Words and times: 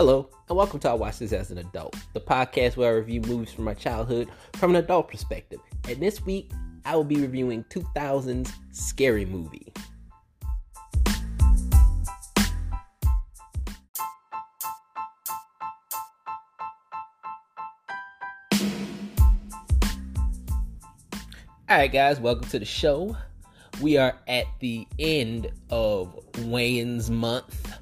Hello, 0.00 0.30
and 0.48 0.56
welcome 0.56 0.80
to 0.80 0.88
I 0.88 0.94
Watch 0.94 1.18
This 1.18 1.34
as 1.34 1.50
an 1.50 1.58
Adult, 1.58 1.94
the 2.14 2.22
podcast 2.22 2.78
where 2.78 2.90
I 2.90 2.96
review 2.96 3.20
movies 3.20 3.52
from 3.52 3.64
my 3.64 3.74
childhood 3.74 4.30
from 4.54 4.70
an 4.70 4.76
adult 4.76 5.10
perspective. 5.10 5.60
And 5.86 6.00
this 6.00 6.24
week, 6.24 6.50
I 6.86 6.96
will 6.96 7.04
be 7.04 7.20
reviewing 7.20 7.64
2000's 7.64 8.50
Scary 8.72 9.26
Movie. 9.26 9.74
Alright, 21.70 21.92
guys, 21.92 22.20
welcome 22.20 22.48
to 22.48 22.58
the 22.58 22.64
show. 22.64 23.18
We 23.82 23.98
are 23.98 24.16
at 24.26 24.46
the 24.60 24.88
end 24.98 25.52
of 25.68 26.18
Wayans 26.36 27.10
month. 27.10 27.79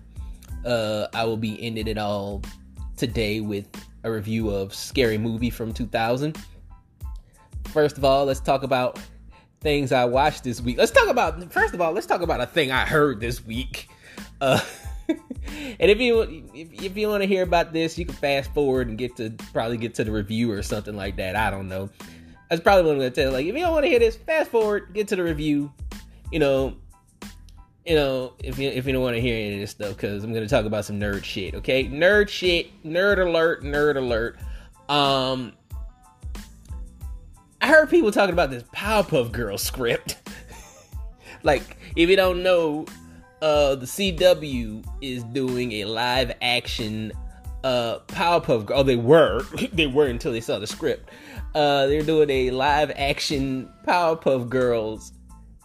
Uh, 0.69 1.09
I 1.15 1.25
will 1.25 1.39
be 1.39 1.61
ending 1.65 1.89
it 1.89 1.97
all 1.97 2.43
today 2.95 3.41
with 3.41 3.67
a 4.05 4.11
review 4.13 4.51
of 4.51 4.75
Scary 4.75 5.17
Movie 5.17 5.49
from 5.49 5.73
2000. 5.73 6.37
First 7.73 7.97
of 7.97 8.05
all, 8.05 8.27
let's 8.27 8.41
talk 8.41 8.63
about 8.63 9.01
things 9.63 9.93
I 9.93 10.05
watched 10.05 10.45
this 10.45 10.61
week. 10.61 10.77
Let's 10.77 10.91
talk 10.91 11.09
about 11.09 11.51
first 11.51 11.73
of 11.73 11.81
all, 11.81 11.93
let's 11.93 12.07
talk 12.07 12.21
about 12.21 12.43
a 12.43 12.47
thing 12.47 12.71
I 12.71 12.85
heard 12.85 13.19
this 13.19 13.43
week. 13.47 13.89
Uh, 14.43 14.61
and 15.09 15.91
if 15.91 16.01
you 16.03 16.21
if, 16.53 16.85
if 16.85 16.97
you 16.99 17.09
want 17.09 17.23
to 17.23 17.27
hear 17.27 17.45
about 17.45 17.73
this, 17.73 17.97
you 17.97 18.05
can 18.05 18.15
fast 18.15 18.53
forward 18.53 18.89
and 18.89 18.99
get 18.99 19.17
to 19.17 19.31
probably 19.55 19.79
get 19.79 19.95
to 19.95 20.05
the 20.05 20.13
review 20.13 20.53
or 20.53 20.63
something 20.63 20.97
like 20.97 21.17
that. 21.17 21.35
I 21.35 21.51
don't 21.51 21.69
know. 21.69 21.89
That's 22.51 22.61
probably 22.61 22.83
what 22.83 22.93
I'm 22.93 22.99
gonna 22.99 23.11
tell. 23.11 23.33
Like, 23.33 23.47
if 23.47 23.55
you 23.55 23.63
don't 23.63 23.73
want 23.73 23.85
to 23.85 23.91
hear 23.91 24.01
this, 24.01 24.17
fast 24.17 24.51
forward, 24.51 24.91
get 24.93 25.09
to 25.09 25.17
the 25.17 25.23
review. 25.23 25.73
You 26.31 26.41
know, 26.41 26.77
you 27.89 27.95
know, 27.95 28.35
if 28.45 28.59
you 28.59 28.69
if 28.69 28.87
you 28.87 28.93
don't 28.93 29.03
want 29.03 29.17
to 29.17 29.21
hear 29.21 29.35
any 29.35 29.55
of 29.55 29.61
this 29.61 29.71
stuff, 29.71 29.97
because 29.97 30.23
I'm 30.23 30.35
gonna 30.35 30.47
talk 30.47 30.67
about 30.67 30.85
some 30.85 31.01
nerd 31.01 31.25
shit. 31.25 31.55
Okay, 31.55 31.87
nerd 31.87 32.29
shit, 32.29 32.67
nerd 32.85 33.19
alert, 33.19 33.63
nerd 33.63 33.97
alert. 33.97 34.39
Um, 34.91 35.55
I 37.63 37.69
heard 37.69 37.89
people 37.89 38.13
talking 38.13 38.35
about 38.35 38.51
this 38.51 38.63
Powerpuff 38.75 39.33
Girl 39.33 39.57
script. 39.57 40.19
like, 41.43 41.79
if 41.97 42.11
you 42.11 42.17
don't 42.17 42.43
know, 42.43 42.85
uh, 43.41 43.75
the 43.77 43.87
CW 43.87 44.85
is 45.01 45.25
doing 45.25 45.73
a 45.73 45.85
live 45.87 46.33
action 46.43 47.11
uh 47.65 48.01
Powerpuff 48.09 48.67
Girl. 48.67 48.81
Oh, 48.81 48.83
they 48.83 48.97
were, 48.97 49.45
they 49.73 49.87
were 49.87 50.09
until 50.09 50.33
they 50.33 50.43
saw 50.43 50.59
the 50.59 50.67
script. 50.67 51.09
Uh, 51.55 51.87
they're 51.87 52.03
doing 52.03 52.29
a 52.29 52.51
live 52.51 52.93
action 52.97 53.73
Powerpuff 53.87 54.47
Girls 54.51 55.13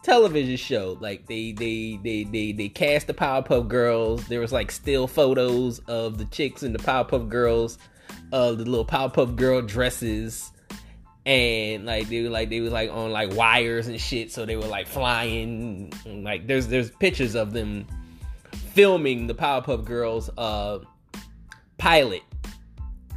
television 0.03 0.57
show. 0.57 0.97
Like 0.99 1.25
they 1.25 1.53
they 1.53 1.99
they 2.03 2.23
they 2.25 2.51
they 2.51 2.69
cast 2.69 3.07
the 3.07 3.13
Powerpuff 3.13 3.67
Girls. 3.67 4.27
There 4.27 4.39
was 4.39 4.51
like 4.51 4.71
still 4.71 5.07
photos 5.07 5.79
of 5.87 6.17
the 6.17 6.25
chicks 6.25 6.61
and 6.61 6.75
the 6.75 6.79
Powerpuff 6.79 7.29
Girls, 7.29 7.79
uh, 8.31 8.51
the 8.51 8.65
little 8.65 8.85
Powerpuff 8.85 9.35
Girl 9.35 9.61
dresses, 9.61 10.51
and 11.25 11.85
like 11.85 12.09
they 12.09 12.21
were 12.21 12.29
like 12.29 12.49
they 12.49 12.59
was 12.59 12.71
like 12.71 12.91
on 12.91 13.11
like 13.11 13.33
wires 13.35 13.87
and 13.87 13.99
shit. 13.99 14.31
So 14.31 14.45
they 14.45 14.55
were 14.55 14.67
like 14.67 14.87
flying. 14.87 15.91
And, 16.05 16.23
like 16.23 16.45
there's 16.45 16.67
there's 16.67 16.91
pictures 16.91 17.35
of 17.35 17.53
them 17.53 17.87
filming 18.73 19.27
the 19.27 19.33
Powerpuff 19.33 19.85
Girls 19.85 20.29
uh 20.37 20.79
pilot 21.77 22.21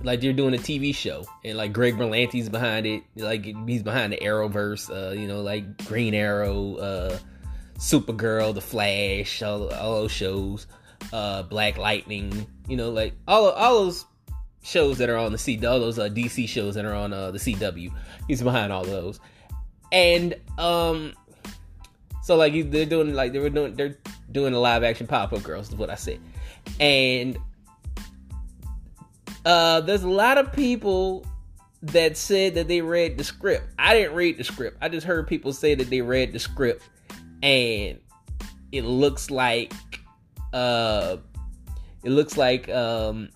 like 0.07 0.21
they're 0.21 0.33
doing 0.33 0.55
a 0.55 0.59
TV 0.59 0.95
show, 0.95 1.27
and 1.45 1.59
like 1.59 1.73
Greg 1.73 1.97
Berlanti's 1.97 2.49
behind 2.49 2.87
it. 2.87 3.03
Like 3.17 3.45
he's 3.45 3.83
behind 3.83 4.13
the 4.13 4.19
Arrowverse. 4.19 4.89
Uh, 4.89 5.13
you 5.13 5.27
know, 5.27 5.43
like 5.43 5.85
Green 5.87 6.15
Arrow, 6.15 6.77
uh, 6.77 7.19
Supergirl, 7.77 8.55
The 8.55 8.61
Flash, 8.61 9.43
all, 9.43 9.69
all 9.75 10.03
those 10.03 10.13
shows. 10.13 10.69
Uh, 11.13 11.43
Black 11.43 11.77
Lightning. 11.77 12.47
You 12.69 12.77
know, 12.77 12.91
like 12.91 13.15
all 13.27 13.51
all 13.51 13.85
those 13.85 14.07
shows 14.63 14.99
that 14.99 15.11
are 15.11 15.17
on 15.17 15.33
the 15.33 15.39
C, 15.39 15.57
all 15.67 15.81
those 15.81 15.99
uh, 15.99 16.09
DC 16.09 16.49
shows 16.49 16.77
that 16.77 16.85
are 16.85 16.95
on 16.95 17.13
uh, 17.13 17.33
the 17.33 17.39
CW. 17.39 17.93
He's 18.29 18.43
behind 18.43 18.73
all 18.73 18.85
those, 18.85 19.19
and 19.91 20.37
um, 20.57 21.15
so 22.23 22.37
like 22.37 22.71
they're 22.71 22.87
doing 22.87 23.13
like 23.13 23.33
they 23.33 23.41
were 23.41 23.51
doing 23.51 23.75
they're 23.75 23.99
doing 24.31 24.55
a 24.55 24.61
live 24.61 24.85
action 24.85 25.09
Powerpuff 25.09 25.43
Girls 25.43 25.69
is 25.71 25.75
what 25.75 25.91
I 25.91 25.97
said, 25.97 26.21
and 26.79 27.37
uh, 29.47 29.81
there's 29.81 30.03
a 30.03 30.09
lot 30.09 30.39
of 30.39 30.53
people 30.53 31.25
that 31.81 32.17
said 32.17 32.55
that 32.57 32.67
they 32.67 32.81
read 32.81 33.17
the 33.17 33.23
script. 33.23 33.69
I 33.79 33.95
didn't 33.95 34.15
read 34.15 34.39
the 34.39 34.45
script. 34.45 34.77
I 34.83 34.89
just 34.89 35.07
heard 35.07 35.29
people 35.29 35.53
say 35.53 35.77
that 35.77 35.89
they 35.89 36.01
read 36.01 36.33
the 36.33 36.41
script, 36.41 36.83
and 37.45 38.01
it 38.73 38.83
looks 38.83 39.31
like, 39.31 39.73
uh, 40.53 41.19
it 42.03 42.11
looks 42.11 42.37
like, 42.37 42.69
um, 42.71 43.29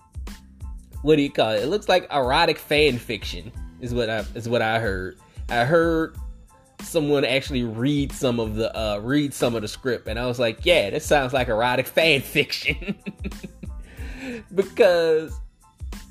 what 1.01 1.15
do 1.15 1.21
you 1.21 1.31
call 1.31 1.51
it? 1.51 1.63
It 1.63 1.67
looks 1.67 1.87
like 1.87 2.11
erotic 2.11 2.57
fan 2.57 2.97
fiction. 2.97 3.49
Is 3.79 3.93
what 3.93 4.09
I 4.09 4.25
is 4.35 4.49
what 4.49 4.61
I 4.61 4.79
heard. 4.79 5.17
I 5.49 5.63
heard 5.63 6.15
someone 6.81 7.23
actually 7.23 7.63
read 7.63 8.11
some 8.11 8.39
of 8.39 8.55
the 8.55 8.75
uh 8.77 8.99
read 8.99 9.33
some 9.33 9.55
of 9.55 9.61
the 9.61 9.67
script, 9.67 10.07
and 10.07 10.19
I 10.19 10.27
was 10.27 10.39
like, 10.39 10.65
yeah, 10.65 10.89
that 10.89 11.03
sounds 11.03 11.31
like 11.31 11.47
erotic 11.47 11.87
fan 11.87 12.19
fiction 12.21 12.95
because 14.55 15.39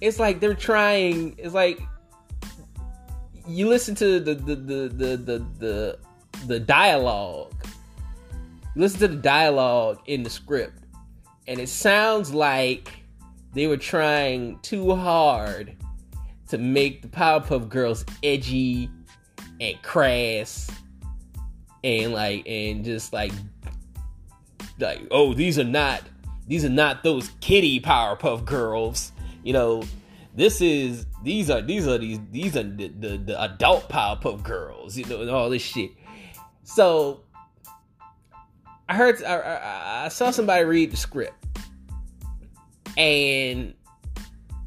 it's 0.00 0.18
like 0.18 0.40
they're 0.40 0.54
trying. 0.54 1.34
It's 1.38 1.54
like 1.54 1.80
you 3.46 3.68
listen 3.68 3.94
to 3.96 4.20
the 4.20 4.34
the 4.34 4.56
the 4.56 4.88
the 4.88 5.16
the 5.16 5.46
the, 5.58 5.98
the 6.46 6.60
dialogue. 6.60 7.52
You 8.74 8.82
listen 8.82 9.00
to 9.00 9.08
the 9.08 9.16
dialogue 9.16 10.00
in 10.06 10.22
the 10.22 10.30
script, 10.30 10.84
and 11.46 11.58
it 11.58 11.68
sounds 11.68 12.32
like 12.32 12.92
they 13.52 13.66
were 13.66 13.76
trying 13.76 14.58
too 14.60 14.94
hard 14.94 15.76
to 16.48 16.58
make 16.58 17.02
the 17.02 17.08
Powerpuff 17.08 17.68
Girls 17.68 18.04
edgy 18.22 18.90
and 19.60 19.80
crass 19.82 20.70
and 21.84 22.12
like 22.12 22.46
and 22.46 22.84
just 22.84 23.12
like 23.12 23.32
like 24.78 25.00
oh 25.10 25.34
these 25.34 25.58
are 25.58 25.64
not 25.64 26.02
these 26.46 26.64
are 26.64 26.70
not 26.70 27.02
those 27.02 27.30
kitty 27.40 27.80
Powerpuff 27.80 28.44
Girls 28.44 29.12
you 29.42 29.52
know, 29.52 29.82
this 30.34 30.60
is 30.60 31.06
these 31.22 31.50
are 31.50 31.60
these 31.60 31.86
are 31.86 31.98
these 31.98 32.18
these 32.30 32.56
are 32.56 32.62
the, 32.62 32.88
the, 32.88 33.18
the 33.18 33.42
adult 33.42 33.88
Powerpuff 33.88 34.42
Girls, 34.42 34.96
you 34.96 35.04
know, 35.06 35.20
and 35.20 35.30
all 35.30 35.50
this 35.50 35.62
shit. 35.62 35.90
So 36.62 37.22
I 38.88 38.94
heard 38.94 39.22
I, 39.24 39.36
I, 39.36 40.04
I 40.04 40.08
saw 40.08 40.30
somebody 40.30 40.64
read 40.64 40.92
the 40.92 40.96
script, 40.96 41.46
and 42.96 43.74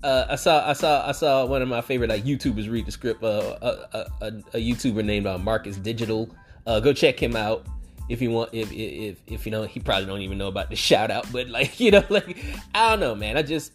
uh, 0.03 0.25
I 0.29 0.35
saw 0.35 0.69
I 0.69 0.73
saw 0.73 1.07
I 1.07 1.11
saw 1.13 1.45
one 1.45 1.61
of 1.61 1.67
my 1.67 1.81
favorite 1.81 2.09
like 2.09 2.23
YouTubers 2.23 2.69
read 2.69 2.85
the 2.85 2.91
script. 2.91 3.23
Uh, 3.23 3.57
a, 3.61 3.97
a, 4.21 4.27
a, 4.53 4.57
YouTuber 4.57 5.03
named 5.03 5.27
uh, 5.27 5.37
Marcus 5.37 5.77
Digital. 5.77 6.29
Uh, 6.67 6.79
go 6.79 6.93
check 6.93 7.21
him 7.21 7.35
out 7.35 7.65
if 8.09 8.21
you 8.21 8.31
want. 8.31 8.49
If 8.53 8.71
if 8.71 9.17
if 9.27 9.45
you 9.45 9.51
know, 9.51 9.63
he 9.63 9.79
probably 9.79 10.05
don't 10.05 10.21
even 10.21 10.37
know 10.37 10.47
about 10.47 10.69
the 10.69 10.75
shout 10.75 11.09
out, 11.09 11.25
but 11.31 11.47
like 11.47 11.79
you 11.79 11.91
know, 11.91 12.03
like 12.09 12.37
I 12.75 12.91
don't 12.91 12.99
know, 12.99 13.15
man. 13.15 13.37
I 13.37 13.43
just 13.43 13.71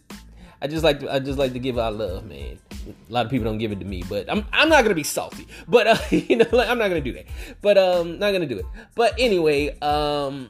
I 0.61 0.67
just 0.67 0.83
like 0.83 0.99
to, 0.99 1.13
I 1.13 1.19
just 1.19 1.39
like 1.39 1.53
to 1.53 1.59
give 1.59 1.79
out 1.79 1.95
love, 1.95 2.25
man. 2.25 2.59
A 2.71 3.13
lot 3.13 3.25
of 3.25 3.31
people 3.31 3.45
don't 3.45 3.59
give 3.59 3.71
it 3.71 3.79
to 3.79 3.85
me, 3.85 4.03
but 4.09 4.29
I'm 4.29 4.45
I'm 4.51 4.67
not 4.67 4.83
gonna 4.83 4.95
be 4.95 5.03
salty. 5.03 5.47
But 5.67 5.87
uh, 5.87 5.97
you 6.09 6.35
know, 6.35 6.45
like, 6.51 6.67
I'm 6.67 6.77
not 6.77 6.89
gonna 6.89 7.01
do 7.01 7.13
that. 7.13 7.25
But 7.61 7.77
um, 7.77 8.19
not 8.19 8.31
gonna 8.31 8.45
do 8.45 8.59
it. 8.59 8.65
But 8.95 9.13
anyway, 9.17 9.77
um, 9.79 10.49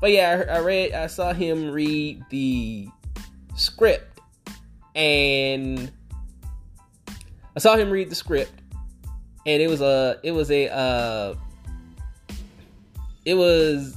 but 0.00 0.10
yeah, 0.10 0.44
I, 0.48 0.56
I 0.56 0.60
read, 0.60 0.92
I 0.92 1.06
saw 1.06 1.32
him 1.32 1.70
read 1.70 2.24
the 2.30 2.88
script, 3.54 4.20
and 4.94 5.92
I 7.54 7.60
saw 7.60 7.76
him 7.76 7.90
read 7.90 8.10
the 8.10 8.16
script, 8.16 8.52
and 9.46 9.62
it 9.62 9.68
was 9.68 9.80
a 9.80 10.18
it 10.24 10.32
was 10.32 10.50
a 10.50 10.68
uh, 10.74 11.34
it 13.24 13.34
was 13.34 13.96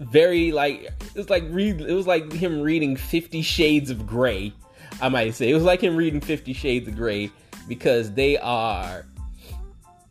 very 0.00 0.50
like 0.50 0.82
it 0.82 1.14
was 1.14 1.30
like 1.30 1.44
read 1.50 1.80
it 1.80 1.92
was 1.92 2.06
like 2.06 2.32
him 2.32 2.62
reading 2.62 2.96
50 2.96 3.42
shades 3.42 3.90
of 3.90 4.06
gray 4.06 4.52
i 5.02 5.08
might 5.08 5.34
say. 5.34 5.50
It 5.50 5.54
was 5.54 5.64
like 5.64 5.80
him 5.80 5.96
reading 5.96 6.20
50 6.20 6.52
shades 6.52 6.88
of 6.88 6.96
gray 6.96 7.30
because 7.68 8.12
they 8.12 8.36
are 8.38 9.04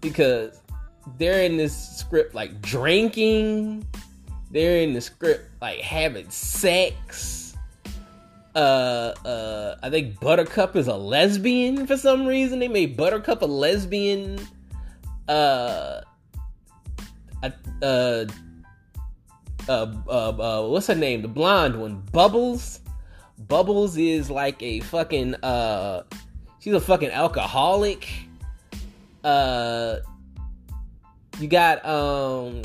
because 0.02 0.62
they're 1.18 1.44
in 1.44 1.58
this 1.58 1.98
script 1.98 2.34
like 2.34 2.62
drinking. 2.62 3.86
They're 4.52 4.82
in 4.82 4.94
the 4.94 5.02
script 5.02 5.46
like 5.62 5.80
having 5.80 6.30
sex. 6.30 7.38
Uh 8.56 9.14
uh 9.26 9.76
i 9.84 9.92
think 9.92 10.20
buttercup 10.20 10.76
is 10.76 10.88
a 10.88 10.96
lesbian 10.96 11.86
for 11.86 11.98
some 11.98 12.26
reason. 12.26 12.60
They 12.60 12.68
made 12.68 12.98
buttercup 12.98 13.42
a 13.42 13.46
lesbian. 13.46 14.40
Uh 15.28 16.02
uh 17.82 18.26
uh, 19.70 19.94
uh, 20.08 20.30
uh, 20.30 20.68
what's 20.68 20.88
her 20.88 20.96
name? 20.96 21.22
The 21.22 21.28
blonde 21.28 21.80
one, 21.80 22.02
Bubbles. 22.12 22.82
Bubbles 23.38 23.96
is 23.96 24.30
like 24.30 24.62
a 24.62 24.82
fucking 24.82 25.36
uh, 25.36 26.04
she's 26.60 26.74
a 26.74 26.82
fucking 26.82 27.12
alcoholic. 27.12 28.08
Uh, 29.24 29.98
you 31.40 31.48
got 31.48 31.86
um, 31.86 32.64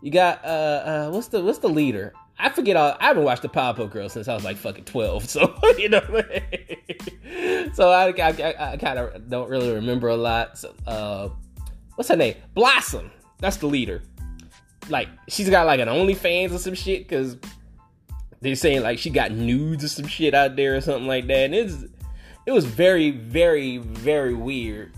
you 0.00 0.10
got 0.10 0.44
uh, 0.44 0.48
uh 0.48 1.10
what's 1.10 1.28
the 1.28 1.42
what's 1.42 1.58
the 1.58 1.68
leader? 1.68 2.12
I 2.38 2.50
forget 2.50 2.76
all. 2.76 2.96
I 3.00 3.06
haven't 3.06 3.24
watched 3.24 3.42
the 3.42 3.48
Powerpuff 3.48 3.90
Girls 3.90 4.12
since 4.12 4.28
I 4.28 4.34
was 4.34 4.44
like 4.44 4.56
fucking 4.56 4.84
twelve. 4.84 5.24
So 5.28 5.54
you 5.78 5.88
know, 5.88 6.02
so 7.72 7.90
I 7.90 8.08
I, 8.08 8.28
I, 8.28 8.72
I 8.72 8.76
kind 8.76 8.98
of 8.98 9.28
don't 9.30 9.48
really 9.48 9.72
remember 9.72 10.08
a 10.08 10.16
lot. 10.16 10.58
So, 10.58 10.74
uh, 10.86 11.30
what's 11.94 12.10
her 12.10 12.16
name? 12.16 12.34
Blossom. 12.54 13.10
That's 13.38 13.56
the 13.56 13.66
leader. 13.66 14.02
Like 14.88 15.08
she's 15.28 15.48
got 15.48 15.66
like 15.66 15.80
an 15.80 15.88
OnlyFans 15.88 16.54
or 16.54 16.58
some 16.58 16.74
shit 16.74 17.08
because 17.08 17.36
they're 18.40 18.54
saying 18.54 18.82
like 18.82 18.98
she 18.98 19.10
got 19.10 19.30
nudes 19.30 19.84
or 19.84 19.88
some 19.88 20.06
shit 20.06 20.34
out 20.34 20.56
there 20.56 20.76
or 20.76 20.80
something 20.80 21.06
like 21.06 21.26
that. 21.28 21.44
And 21.44 21.54
it's 21.54 21.84
it 22.46 22.52
was 22.52 22.64
very 22.64 23.10
very 23.10 23.78
very 23.78 24.34
weird. 24.34 24.92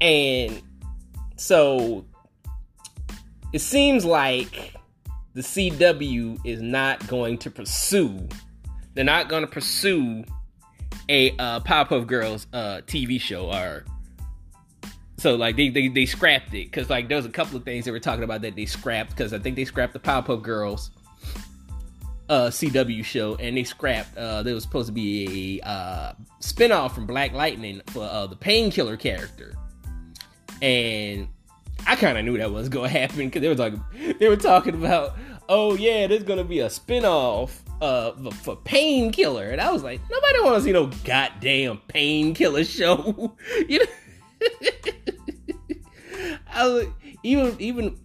And 0.00 0.60
so 1.36 2.04
it 3.52 3.60
seems 3.60 4.04
like 4.04 4.74
the 5.34 5.40
CW 5.40 6.40
is 6.44 6.60
not 6.60 7.06
going 7.06 7.38
to 7.38 7.50
pursue. 7.50 8.28
They're 8.94 9.04
not 9.04 9.28
going 9.28 9.42
to 9.42 9.48
pursue 9.48 10.24
a 11.08 11.30
uh, 11.38 11.60
Powerpuff 11.60 12.06
Girls 12.06 12.46
uh, 12.52 12.80
TV 12.86 13.20
show 13.20 13.52
or 13.52 13.84
so 15.24 15.36
like 15.36 15.56
they 15.56 15.70
they, 15.70 15.88
they 15.88 16.04
scrapped 16.04 16.48
it 16.48 16.70
because 16.70 16.90
like 16.90 17.08
there 17.08 17.16
was 17.16 17.24
a 17.24 17.30
couple 17.30 17.56
of 17.56 17.64
things 17.64 17.86
they 17.86 17.90
were 17.90 17.98
talking 17.98 18.24
about 18.24 18.42
that 18.42 18.56
they 18.56 18.66
scrapped 18.66 19.08
because 19.08 19.32
I 19.32 19.38
think 19.38 19.56
they 19.56 19.64
scrapped 19.64 19.94
the 19.94 19.98
Powerpuff 19.98 20.42
Girls 20.42 20.90
uh, 22.28 22.48
CW 22.48 23.02
show 23.02 23.34
and 23.36 23.56
they 23.56 23.64
scrapped 23.64 24.18
uh, 24.18 24.42
there 24.42 24.52
was 24.52 24.64
supposed 24.64 24.88
to 24.88 24.92
be 24.92 25.62
a 25.64 25.66
uh, 25.66 26.12
spinoff 26.42 26.92
from 26.92 27.06
Black 27.06 27.32
Lightning 27.32 27.80
for 27.86 28.02
uh, 28.02 28.26
the 28.26 28.36
Painkiller 28.36 28.98
character. 28.98 29.54
And 30.60 31.28
I 31.86 31.96
kind 31.96 32.18
of 32.18 32.26
knew 32.26 32.36
that 32.36 32.52
was 32.52 32.68
gonna 32.68 32.88
happen 33.00 33.30
because 33.30 33.40
they 33.40 33.48
were 33.48 33.54
talking 33.54 33.82
they 34.20 34.28
were 34.28 34.36
talking 34.36 34.74
about 34.74 35.16
oh 35.48 35.74
yeah 35.74 36.06
there's 36.06 36.24
gonna 36.24 36.44
be 36.44 36.60
a 36.60 36.68
spinoff 36.68 37.60
uh 37.80 38.12
for 38.42 38.56
painkiller. 38.56 39.48
And 39.48 39.60
I 39.62 39.72
was 39.72 39.82
like 39.82 40.02
nobody 40.10 40.40
want 40.40 40.56
to 40.56 40.62
see 40.64 40.72
no 40.72 40.90
goddamn 41.02 41.78
painkiller 41.88 42.64
show. 42.64 43.38
You 43.70 43.78
know 43.78 43.86
I 46.54 46.86
even 47.22 47.56
even 47.58 47.98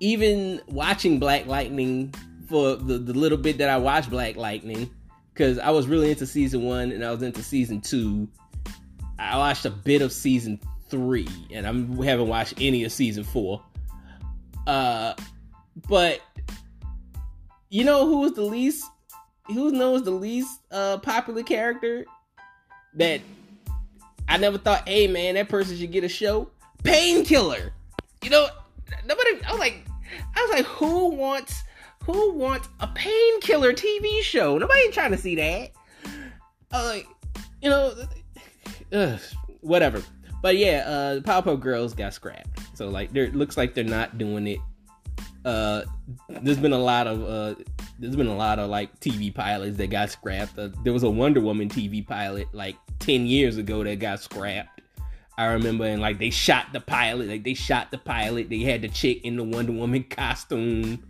even 0.00 0.60
watching 0.68 1.18
Black 1.18 1.46
Lightning 1.46 2.12
for 2.48 2.74
the, 2.74 2.98
the 2.98 3.14
little 3.14 3.38
bit 3.38 3.58
that 3.58 3.70
I 3.70 3.78
watched 3.78 4.10
Black 4.10 4.36
Lightning 4.36 4.90
because 5.32 5.58
I 5.58 5.70
was 5.70 5.86
really 5.86 6.10
into 6.10 6.26
season 6.26 6.64
one 6.64 6.92
and 6.92 7.04
I 7.04 7.10
was 7.10 7.22
into 7.22 7.42
season 7.42 7.80
two. 7.80 8.28
I 9.18 9.38
watched 9.38 9.64
a 9.64 9.70
bit 9.70 10.02
of 10.02 10.12
season 10.12 10.58
three, 10.88 11.28
and 11.50 11.66
I'm, 11.66 11.96
haven't 12.02 12.28
watched 12.28 12.54
any 12.60 12.84
of 12.84 12.92
season 12.92 13.24
four. 13.24 13.62
Uh, 14.66 15.14
but 15.88 16.20
you 17.70 17.84
know 17.84 18.06
who 18.06 18.18
was 18.18 18.32
the 18.32 18.42
least, 18.42 18.84
who 19.46 19.70
knows 19.70 20.02
the 20.02 20.10
least 20.10 20.60
uh 20.70 20.98
popular 20.98 21.42
character 21.42 22.04
that 22.94 23.20
I 24.28 24.36
never 24.36 24.58
thought, 24.58 24.88
hey 24.88 25.06
man, 25.06 25.34
that 25.36 25.48
person 25.48 25.76
should 25.78 25.92
get 25.92 26.04
a 26.04 26.08
show. 26.08 26.50
Painkiller. 26.82 27.72
You 28.22 28.30
know, 28.30 28.48
nobody. 29.06 29.30
I 29.46 29.50
was 29.50 29.60
like, 29.60 29.84
I 30.34 30.40
was 30.40 30.50
like, 30.50 30.66
who 30.66 31.08
wants, 31.10 31.62
who 32.04 32.32
wants 32.32 32.68
a 32.80 32.86
painkiller 32.88 33.72
TV 33.72 34.22
show? 34.22 34.58
Nobody 34.58 34.90
trying 34.90 35.12
to 35.12 35.18
see 35.18 35.34
that. 35.36 35.70
I 36.70 36.82
was 36.82 36.88
like, 36.90 37.06
you 37.60 37.70
know, 37.70 37.94
ugh, 38.92 39.20
whatever. 39.60 40.02
But 40.42 40.56
yeah, 40.56 40.84
uh, 40.86 41.14
the 41.14 41.20
Powerpuff 41.20 41.60
Girls 41.60 41.94
got 41.94 42.14
scrapped. 42.14 42.76
So 42.76 42.88
like, 42.88 43.12
there 43.12 43.28
looks 43.28 43.56
like 43.56 43.74
they're 43.74 43.84
not 43.84 44.18
doing 44.18 44.46
it. 44.46 44.58
Uh, 45.44 45.82
there's 46.28 46.58
been 46.58 46.72
a 46.72 46.78
lot 46.78 47.06
of 47.06 47.24
uh, 47.24 47.60
there's 47.98 48.16
been 48.16 48.28
a 48.28 48.36
lot 48.36 48.58
of 48.58 48.70
like 48.70 48.98
TV 49.00 49.34
pilots 49.34 49.76
that 49.76 49.90
got 49.90 50.10
scrapped. 50.10 50.58
Uh, 50.58 50.68
there 50.84 50.92
was 50.92 51.02
a 51.02 51.10
Wonder 51.10 51.40
Woman 51.40 51.68
TV 51.68 52.06
pilot 52.06 52.46
like 52.52 52.76
ten 53.00 53.26
years 53.26 53.56
ago 53.56 53.82
that 53.82 53.98
got 53.98 54.20
scrapped. 54.20 54.81
I 55.38 55.46
remember, 55.46 55.84
and 55.84 56.00
like 56.00 56.18
they 56.18 56.30
shot 56.30 56.66
the 56.72 56.80
pilot, 56.80 57.28
like 57.28 57.44
they 57.44 57.54
shot 57.54 57.90
the 57.90 57.98
pilot. 57.98 58.50
They 58.50 58.60
had 58.60 58.82
the 58.82 58.88
chick 58.88 59.24
in 59.24 59.36
the 59.36 59.44
Wonder 59.44 59.72
Woman 59.72 60.04
costume 60.10 61.02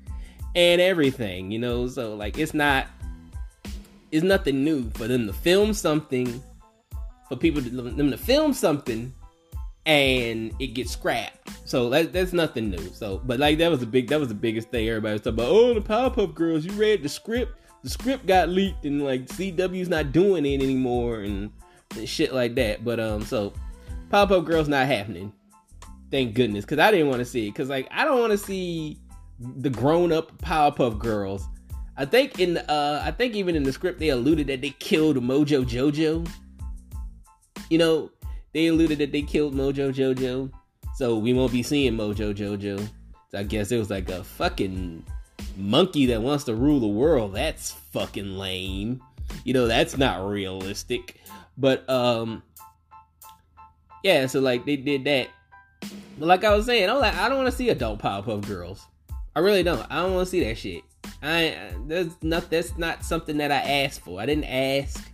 and 0.54 0.80
everything, 0.80 1.50
you 1.50 1.58
know. 1.58 1.88
So 1.88 2.14
like, 2.14 2.38
it's 2.38 2.54
not, 2.54 2.86
it's 4.10 4.24
nothing 4.24 4.62
new 4.62 4.90
for 4.90 5.08
them 5.08 5.26
to 5.26 5.32
film 5.32 5.72
something, 5.72 6.42
for 7.28 7.36
people 7.36 7.62
to 7.62 7.70
them 7.70 8.10
to 8.10 8.16
film 8.16 8.52
something 8.52 9.12
and 9.86 10.52
it 10.58 10.68
gets 10.68 10.92
scrapped. 10.92 11.68
So 11.68 11.90
that, 11.90 12.12
that's 12.12 12.32
nothing 12.32 12.70
new. 12.70 12.92
So, 12.92 13.20
but 13.24 13.40
like 13.40 13.58
that 13.58 13.70
was 13.70 13.82
a 13.82 13.86
big, 13.86 14.08
that 14.08 14.20
was 14.20 14.28
the 14.28 14.34
biggest 14.34 14.68
thing. 14.68 14.88
Everybody 14.88 15.14
was 15.14 15.22
talking 15.22 15.40
about. 15.40 15.48
Oh, 15.48 15.74
the 15.74 15.80
Powerpuff 15.80 16.34
Girls. 16.34 16.64
You 16.64 16.72
read 16.72 17.02
the 17.02 17.08
script? 17.08 17.58
The 17.82 17.90
script 17.90 18.26
got 18.26 18.48
leaked, 18.48 18.84
and 18.84 19.02
like 19.04 19.26
CW's 19.26 19.88
not 19.88 20.12
doing 20.12 20.46
it 20.46 20.62
anymore, 20.62 21.22
and, 21.22 21.50
and 21.96 22.08
shit 22.08 22.32
like 22.32 22.54
that. 22.54 22.84
But 22.84 23.00
um, 23.00 23.24
so 23.24 23.52
Powerpuff 24.12 24.44
Girls 24.44 24.68
not 24.68 24.86
happening. 24.86 25.32
Thank 26.10 26.34
goodness, 26.34 26.64
because 26.64 26.78
I 26.78 26.90
didn't 26.90 27.08
want 27.08 27.20
to 27.20 27.24
see 27.24 27.48
it. 27.48 27.52
Because 27.52 27.70
like 27.70 27.88
I 27.90 28.04
don't 28.04 28.20
want 28.20 28.32
to 28.32 28.38
see 28.38 28.98
the 29.40 29.70
grown 29.70 30.12
up 30.12 30.36
Powerpuff 30.42 30.98
Girls. 30.98 31.46
I 31.96 32.04
think 32.04 32.38
in 32.38 32.58
uh, 32.58 33.02
I 33.04 33.10
think 33.10 33.34
even 33.34 33.56
in 33.56 33.62
the 33.62 33.72
script 33.72 33.98
they 33.98 34.10
alluded 34.10 34.46
that 34.48 34.60
they 34.60 34.70
killed 34.70 35.16
Mojo 35.16 35.64
Jojo. 35.64 36.28
You 37.70 37.78
know, 37.78 38.10
they 38.52 38.66
alluded 38.66 38.98
that 38.98 39.12
they 39.12 39.22
killed 39.22 39.54
Mojo 39.54 39.92
Jojo, 39.92 40.52
so 40.96 41.16
we 41.16 41.32
won't 41.32 41.52
be 41.52 41.62
seeing 41.62 41.94
Mojo 41.94 42.34
Jojo. 42.34 42.78
So 43.30 43.38
I 43.38 43.44
guess 43.44 43.72
it 43.72 43.78
was 43.78 43.88
like 43.88 44.10
a 44.10 44.22
fucking 44.22 45.02
monkey 45.56 46.04
that 46.06 46.20
wants 46.20 46.44
to 46.44 46.54
rule 46.54 46.80
the 46.80 46.86
world. 46.86 47.34
That's 47.34 47.70
fucking 47.70 48.36
lame. 48.36 49.02
You 49.44 49.54
know, 49.54 49.66
that's 49.66 49.96
not 49.96 50.28
realistic. 50.28 51.18
But 51.56 51.88
um 51.88 52.42
yeah, 54.02 54.26
so 54.26 54.40
like 54.40 54.64
they 54.66 54.76
did 54.76 55.04
that. 55.04 55.28
But 56.18 56.26
like 56.26 56.44
I 56.44 56.54
was 56.54 56.66
saying, 56.66 56.88
I'm 56.88 56.98
like 56.98 57.14
I 57.14 57.28
don't 57.28 57.38
want 57.38 57.50
to 57.50 57.56
see 57.56 57.70
adult 57.70 58.00
Powerpuff 58.00 58.46
Girls. 58.46 58.86
I 59.34 59.40
really 59.40 59.62
don't. 59.62 59.84
I 59.90 60.02
don't 60.02 60.14
want 60.14 60.26
to 60.26 60.30
see 60.30 60.44
that 60.44 60.58
shit. 60.58 60.82
I 61.22 61.72
that's 61.86 62.14
not 62.22 62.50
that's 62.50 62.76
not 62.76 63.04
something 63.04 63.36
that 63.38 63.50
I 63.50 63.82
asked 63.84 64.00
for. 64.00 64.20
I 64.20 64.26
didn't 64.26 64.44
ask 64.44 65.10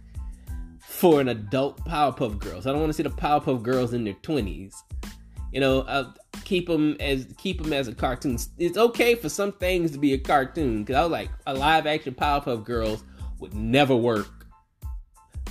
for 0.80 1.20
an 1.20 1.28
adult 1.28 1.84
Powerpuff 1.84 2.38
Girls. 2.38 2.66
I 2.66 2.70
don't 2.70 2.80
want 2.80 2.90
to 2.90 2.94
see 2.94 3.02
the 3.02 3.10
Powerpuff 3.10 3.62
Girls 3.62 3.92
in 3.92 4.04
their 4.04 4.14
twenties. 4.14 4.82
You 5.52 5.60
know, 5.60 5.80
uh, 5.82 6.12
keep 6.44 6.66
them 6.66 6.96
as 7.00 7.26
keep 7.38 7.62
them 7.62 7.72
as 7.72 7.88
a 7.88 7.94
cartoon. 7.94 8.38
It's 8.58 8.76
okay 8.76 9.14
for 9.14 9.28
some 9.28 9.52
things 9.52 9.92
to 9.92 9.98
be 9.98 10.14
a 10.14 10.18
cartoon 10.18 10.82
because 10.82 10.96
I 10.96 11.02
was 11.02 11.10
like 11.12 11.30
a 11.46 11.54
live 11.54 11.86
action 11.86 12.14
Powerpuff 12.14 12.64
Girls 12.64 13.04
would 13.38 13.54
never 13.54 13.94
work. 13.94 14.37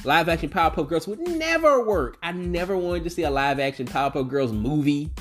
Live 0.04 0.30
action 0.30 0.50
Powerpuff 0.50 0.88
Girls 0.88 1.08
would 1.08 1.20
never 1.20 1.84
work. 1.84 2.18
I 2.24 2.32
never 2.32 2.78
wanted 2.78 3.04
to 3.06 3.10
see 3.10 3.24
a 3.24 3.30
live 3.30 3.60
action 3.60 3.86
Powerpuff 3.86 4.30
Girls 4.30 4.52
movie. 4.52 5.12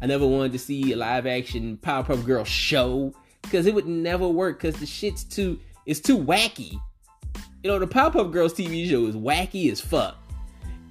I 0.00 0.06
never 0.06 0.26
wanted 0.26 0.52
to 0.52 0.58
see 0.58 0.92
a 0.92 0.96
live 0.96 1.26
action 1.26 1.78
Powerpuff 1.82 2.24
Girls 2.24 2.48
show 2.48 3.14
because 3.42 3.66
it 3.66 3.74
would 3.74 3.86
never 3.86 4.26
work 4.28 4.60
because 4.60 4.80
the 4.80 4.86
shit's 4.86 5.24
too 5.24 5.60
it's 5.86 6.00
too 6.00 6.18
wacky 6.18 6.80
you 7.62 7.70
know, 7.70 7.78
the 7.78 7.86
Powerpuff 7.86 8.32
Girls 8.32 8.54
TV 8.54 8.88
show 8.88 9.06
is 9.06 9.14
wacky 9.14 9.70
as 9.70 9.80
fuck. 9.80 10.16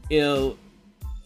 You 0.10 0.22
know, 0.22 0.58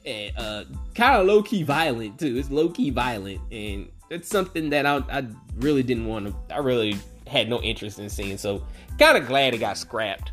and 0.05 0.38
uh, 0.38 0.63
kind 0.93 1.19
of 1.19 1.27
low 1.27 1.43
key 1.43 1.63
violent 1.63 2.19
too. 2.19 2.36
It's 2.38 2.50
low 2.50 2.69
key 2.69 2.89
violent, 2.89 3.41
and 3.51 3.89
that's 4.10 4.27
something 4.27 4.69
that 4.72 4.86
I, 4.86 4.98
I 5.10 5.27
really 5.57 5.84
didn't 5.84 6.07
want 6.07 6.27
to. 6.27 6.53
I 6.53 6.60
really 6.60 6.98
had 7.27 7.50
no 7.50 7.62
interest 7.62 8.00
in 8.00 8.10
seeing. 8.10 8.38
So, 8.38 8.65
kind 9.00 9.17
of 9.17 9.27
glad 9.27 9.53
it 9.53 9.60
got 9.60 9.77
scrapped. 9.77 10.31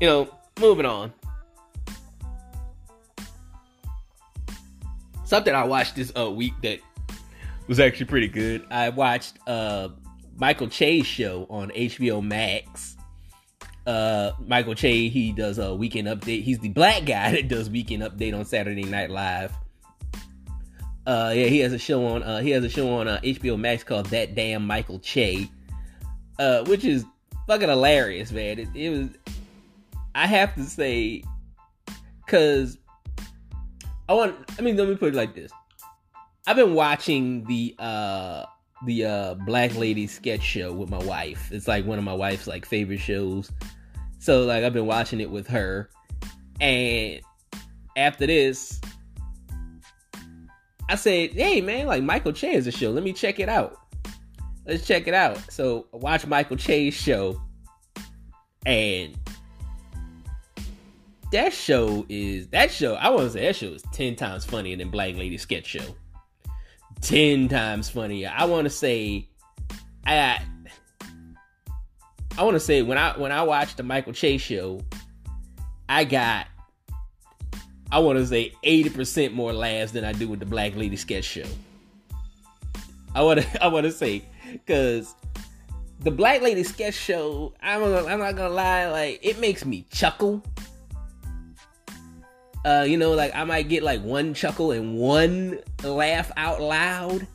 You 0.00 0.06
know, 0.06 0.28
moving 0.58 0.86
on. 0.86 1.12
Something 5.24 5.54
I 5.54 5.64
watched 5.64 5.96
this 5.96 6.12
uh, 6.16 6.30
week 6.30 6.54
that 6.62 6.80
was 7.66 7.80
actually 7.80 8.06
pretty 8.06 8.28
good. 8.28 8.64
I 8.70 8.88
watched 8.88 9.38
uh, 9.46 9.90
Michael 10.36 10.68
Che's 10.68 11.06
show 11.06 11.46
on 11.50 11.70
HBO 11.70 12.22
Max 12.22 12.96
uh, 13.88 14.32
Michael 14.46 14.74
Che, 14.74 15.08
he 15.08 15.32
does 15.32 15.58
a 15.58 15.74
weekend 15.74 16.08
update. 16.08 16.42
He's 16.42 16.58
the 16.58 16.68
black 16.68 17.06
guy 17.06 17.32
that 17.32 17.48
does 17.48 17.70
weekend 17.70 18.02
update 18.02 18.38
on 18.38 18.44
Saturday 18.44 18.84
Night 18.84 19.10
Live. 19.10 19.52
Uh, 21.06 21.32
yeah, 21.34 21.46
he 21.46 21.60
has 21.60 21.72
a 21.72 21.78
show 21.78 22.04
on. 22.06 22.22
Uh, 22.22 22.40
he 22.40 22.50
has 22.50 22.62
a 22.62 22.68
show 22.68 22.90
on 22.90 23.08
uh, 23.08 23.18
HBO 23.24 23.58
Max 23.58 23.82
called 23.82 24.06
That 24.06 24.34
Damn 24.34 24.66
Michael 24.66 24.98
Che, 24.98 25.50
uh, 26.38 26.64
which 26.66 26.84
is 26.84 27.06
fucking 27.46 27.68
hilarious, 27.68 28.30
man. 28.30 28.58
It, 28.58 28.68
it 28.74 28.90
was. 28.90 29.08
I 30.18 30.26
have 30.26 30.54
to 30.56 30.64
say, 30.64 31.22
cause 32.26 32.76
I 34.08 34.14
want. 34.14 34.34
I 34.58 34.62
mean, 34.62 34.76
let 34.76 34.88
me 34.88 34.96
put 34.96 35.10
it 35.10 35.14
like 35.14 35.34
this. 35.34 35.52
I've 36.46 36.56
been 36.56 36.74
watching 36.74 37.44
the 37.44 37.74
uh 37.78 38.44
the 38.86 39.04
uh 39.04 39.34
black 39.34 39.76
lady 39.76 40.06
sketch 40.06 40.42
show 40.42 40.72
with 40.72 40.90
my 40.90 41.02
wife. 41.04 41.52
It's 41.52 41.68
like 41.68 41.84
one 41.84 41.98
of 41.98 42.04
my 42.04 42.14
wife's 42.14 42.46
like 42.46 42.66
favorite 42.66 42.98
shows. 42.98 43.52
So 44.18 44.44
like 44.44 44.64
I've 44.64 44.72
been 44.72 44.86
watching 44.86 45.20
it 45.20 45.30
with 45.30 45.46
her, 45.48 45.88
and 46.60 47.20
after 47.96 48.26
this, 48.26 48.80
I 50.88 50.96
said, 50.96 51.30
"Hey 51.30 51.60
man, 51.60 51.86
like 51.86 52.02
Michael 52.02 52.32
Che 52.32 52.54
is 52.54 52.66
a 52.66 52.72
show. 52.72 52.90
Let 52.90 53.04
me 53.04 53.12
check 53.12 53.38
it 53.38 53.48
out." 53.48 53.78
let's 54.68 54.86
check 54.86 55.08
it 55.08 55.14
out. 55.14 55.38
So 55.50 55.86
watch 55.92 56.26
Michael 56.26 56.56
Che's 56.56 56.94
show, 56.94 57.40
and 58.66 59.16
that 61.32 61.52
show 61.52 62.06
is 62.08 62.48
that 62.48 62.70
show. 62.70 62.94
I 62.94 63.10
want 63.10 63.26
to 63.26 63.30
say 63.30 63.42
that 63.42 63.56
show 63.56 63.68
is 63.68 63.82
ten 63.92 64.16
times 64.16 64.44
funnier 64.44 64.76
than 64.76 64.90
Black 64.90 65.16
Lady 65.16 65.38
Sketch 65.38 65.66
Show. 65.66 65.94
Ten 67.00 67.48
times 67.48 67.88
funnier. 67.88 68.32
I 68.34 68.46
want 68.46 68.64
to 68.64 68.70
say, 68.70 69.28
I 70.06 70.40
I 72.36 72.42
want 72.42 72.54
to 72.54 72.60
say 72.60 72.82
when 72.82 72.98
I 72.98 73.18
when 73.18 73.32
I 73.32 73.42
watched 73.42 73.76
the 73.76 73.82
Michael 73.82 74.12
Che's 74.12 74.40
show, 74.40 74.80
I 75.88 76.04
got 76.04 76.46
I 77.90 77.98
want 77.98 78.18
to 78.18 78.26
say 78.26 78.52
eighty 78.62 78.90
percent 78.90 79.34
more 79.34 79.52
laughs 79.52 79.92
than 79.92 80.04
I 80.04 80.12
do 80.12 80.28
with 80.28 80.40
the 80.40 80.46
Black 80.46 80.76
Lady 80.76 80.96
Sketch 80.96 81.24
Show. 81.24 81.46
I 83.14 83.22
want 83.22 83.40
to 83.42 83.64
I 83.64 83.68
want 83.68 83.84
to 83.84 83.92
say 83.92 84.24
because 84.52 85.14
the 86.00 86.10
Black 86.10 86.42
Lady 86.42 86.62
Sketch 86.62 86.94
Show, 86.94 87.54
I'm 87.60 87.82
I'm 87.82 88.18
not 88.18 88.36
gonna 88.36 88.54
lie, 88.54 88.88
like 88.88 89.20
it 89.22 89.40
makes 89.40 89.64
me 89.64 89.84
chuckle. 89.90 90.42
Uh, 92.68 92.82
you 92.82 92.98
know, 92.98 93.12
like 93.12 93.34
I 93.34 93.44
might 93.44 93.70
get 93.70 93.82
like 93.82 94.02
one 94.02 94.34
chuckle 94.34 94.72
and 94.72 94.98
one 94.98 95.60
laugh 95.82 96.30
out 96.36 96.60
loud. 96.60 97.26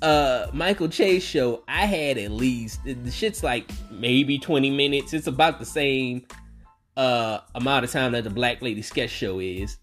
Uh, 0.00 0.46
Michael 0.52 0.88
Che's 0.88 1.24
show, 1.24 1.64
I 1.66 1.86
had 1.86 2.16
at 2.16 2.30
least 2.30 2.84
the 2.84 3.10
shit's 3.10 3.42
like 3.42 3.68
maybe 3.90 4.38
20 4.38 4.70
minutes. 4.70 5.12
It's 5.12 5.26
about 5.26 5.58
the 5.58 5.66
same 5.66 6.24
uh 6.96 7.40
amount 7.56 7.84
of 7.84 7.90
time 7.90 8.12
that 8.12 8.22
the 8.22 8.30
Black 8.30 8.62
Lady 8.62 8.80
Sketch 8.80 9.10
Show 9.10 9.40
is. 9.40 9.76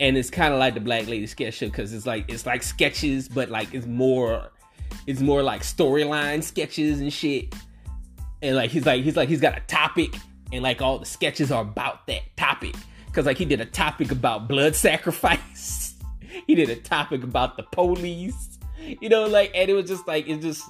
And 0.00 0.16
it's 0.16 0.30
kind 0.30 0.52
of 0.52 0.58
like 0.58 0.74
the 0.74 0.80
Black 0.80 1.06
Lady 1.06 1.28
Sketch 1.28 1.54
Show 1.54 1.66
because 1.66 1.94
it's 1.94 2.06
like 2.06 2.24
it's 2.26 2.46
like 2.46 2.64
sketches, 2.64 3.28
but 3.28 3.50
like 3.50 3.72
it's 3.72 3.86
more 3.86 4.50
it's 5.06 5.20
more 5.20 5.44
like 5.44 5.62
storyline 5.62 6.42
sketches 6.42 7.00
and 7.00 7.12
shit. 7.12 7.54
And 8.42 8.56
like 8.56 8.72
he's 8.72 8.84
like 8.84 9.04
he's 9.04 9.14
like 9.14 9.28
he's 9.28 9.40
got 9.40 9.56
a 9.56 9.62
topic 9.68 10.12
and 10.50 10.64
like 10.64 10.82
all 10.82 10.98
the 10.98 11.06
sketches 11.06 11.52
are 11.52 11.62
about 11.62 12.08
that 12.08 12.22
topic. 12.36 12.74
Cause 13.14 13.26
like 13.26 13.38
he 13.38 13.44
did 13.44 13.60
a 13.60 13.66
topic 13.66 14.10
about 14.10 14.48
blood 14.48 14.74
sacrifice. 14.76 15.94
he 16.46 16.54
did 16.54 16.68
a 16.68 16.76
topic 16.76 17.22
about 17.22 17.56
the 17.56 17.62
police. 17.62 18.58
You 19.00 19.08
know, 19.08 19.26
like 19.26 19.52
and 19.54 19.70
it 19.70 19.74
was 19.74 19.88
just 19.88 20.06
like 20.06 20.28
it's 20.28 20.44
just 20.44 20.64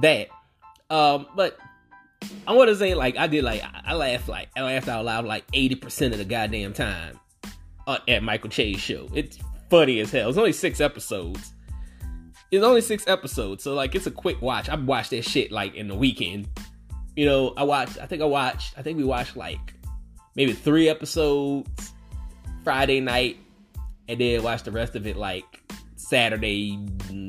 that. 0.00 0.28
Um, 0.90 1.26
but 1.36 1.58
I 2.46 2.52
want 2.52 2.68
to 2.68 2.76
say 2.76 2.94
like 2.94 3.16
I 3.16 3.26
did 3.26 3.44
like 3.44 3.62
I 3.84 3.94
laughed 3.94 4.28
like 4.28 4.48
I 4.56 4.62
laughed 4.62 4.88
out 4.88 5.04
loud 5.04 5.26
like 5.26 5.44
eighty 5.52 5.74
percent 5.74 6.14
of 6.14 6.18
the 6.18 6.24
goddamn 6.24 6.72
time 6.72 7.20
at 7.86 8.22
Michael 8.22 8.50
Che's 8.50 8.80
show. 8.80 9.08
It's 9.14 9.38
funny 9.70 10.00
as 10.00 10.10
hell. 10.10 10.28
It's 10.28 10.38
only 10.38 10.52
six 10.52 10.80
episodes. 10.80 11.52
It's 12.50 12.64
only 12.64 12.80
six 12.80 13.06
episodes, 13.06 13.62
so 13.62 13.74
like 13.74 13.94
it's 13.94 14.06
a 14.06 14.10
quick 14.10 14.40
watch. 14.40 14.68
I 14.70 14.76
watched 14.76 15.10
that 15.10 15.24
shit 15.24 15.52
like 15.52 15.74
in 15.74 15.86
the 15.86 15.94
weekend. 15.94 16.48
You 17.14 17.26
know, 17.26 17.52
I 17.56 17.64
watched. 17.64 17.98
I 17.98 18.06
think 18.06 18.22
I 18.22 18.24
watched. 18.24 18.78
I 18.78 18.82
think 18.82 18.96
we 18.96 19.04
watched 19.04 19.36
like 19.36 19.74
maybe 20.38 20.52
three 20.52 20.88
episodes 20.88 21.92
Friday 22.62 23.00
night, 23.00 23.38
and 24.08 24.20
then 24.20 24.42
watch 24.42 24.62
the 24.62 24.70
rest 24.70 24.94
of 24.94 25.06
it 25.06 25.16
like 25.16 25.60
Saturday 25.96 26.78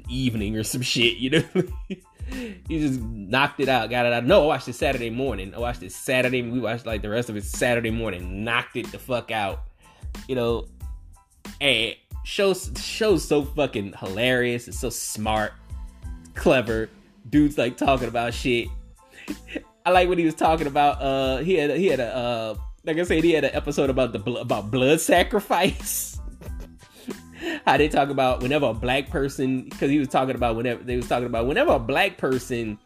evening 0.08 0.56
or 0.56 0.64
some 0.64 0.84
shit. 0.84 1.18
You 1.18 1.32
know, 1.32 1.44
he 2.30 2.80
just 2.80 3.02
knocked 3.02 3.60
it 3.60 3.68
out, 3.68 3.90
got 3.90 4.06
it 4.06 4.14
out. 4.14 4.26
No, 4.26 4.44
I 4.44 4.46
watched 4.46 4.68
it 4.68 4.74
Saturday 4.74 5.10
morning. 5.10 5.56
I 5.56 5.60
watched 5.60 5.82
it 5.82 5.92
Saturday. 5.92 6.44
We 6.44 6.60
watched 6.60 6.86
like 6.86 7.02
the 7.02 7.10
rest 7.10 7.30
of 7.30 7.36
it 7.36 7.44
Saturday 7.44 7.90
morning. 7.90 8.44
Knocked 8.46 8.78
it 8.78 8.92
the 8.92 9.00
fuck 9.00 9.32
out. 9.32 9.64
You 10.28 10.36
know, 10.36 10.68
and 11.60 11.96
shows 12.24 12.72
shows 12.78 13.28
so 13.28 13.44
fucking 13.44 13.94
hilarious. 14.00 14.68
It's 14.68 14.80
so 14.80 14.92
smart, 14.92 15.54
clever. 16.36 16.92
Dude's 17.28 17.58
like 17.58 17.76
talking 17.76 18.08
about 18.08 18.36
shit. 18.36 18.68
I 19.86 19.92
like 19.92 20.08
what 20.10 20.20
he 20.20 20.26
was 20.26 20.36
talking 20.36 20.68
about. 20.68 21.02
Uh, 21.02 21.38
he 21.38 21.56
had 21.56 21.72
he 21.72 21.88
had 21.88 22.00
a 22.00 22.16
uh, 22.16 22.56
like 22.84 22.98
I 22.98 23.04
said, 23.04 23.24
he 23.24 23.32
had 23.32 23.44
an 23.44 23.52
episode 23.54 23.90
about 23.90 24.14
the 24.14 24.34
about 24.34 24.72
blood 24.72 25.02
sacrifice. 25.02 26.20
How 27.66 27.78
they 27.78 27.88
talk 27.88 28.10
about 28.10 28.42
whenever 28.42 28.68
a 28.68 28.74
black 28.74 29.10
person, 29.10 29.64
because 29.64 29.90
he 29.90 30.00
was 30.00 30.08
talking 30.08 30.36
about 30.36 30.56
whenever 30.56 30.84
they 30.84 30.96
was 30.96 31.08
talking 31.08 31.26
about 31.26 31.48
whenever 31.48 31.74
a 31.74 31.80
black 31.80 32.18
person 32.18 32.78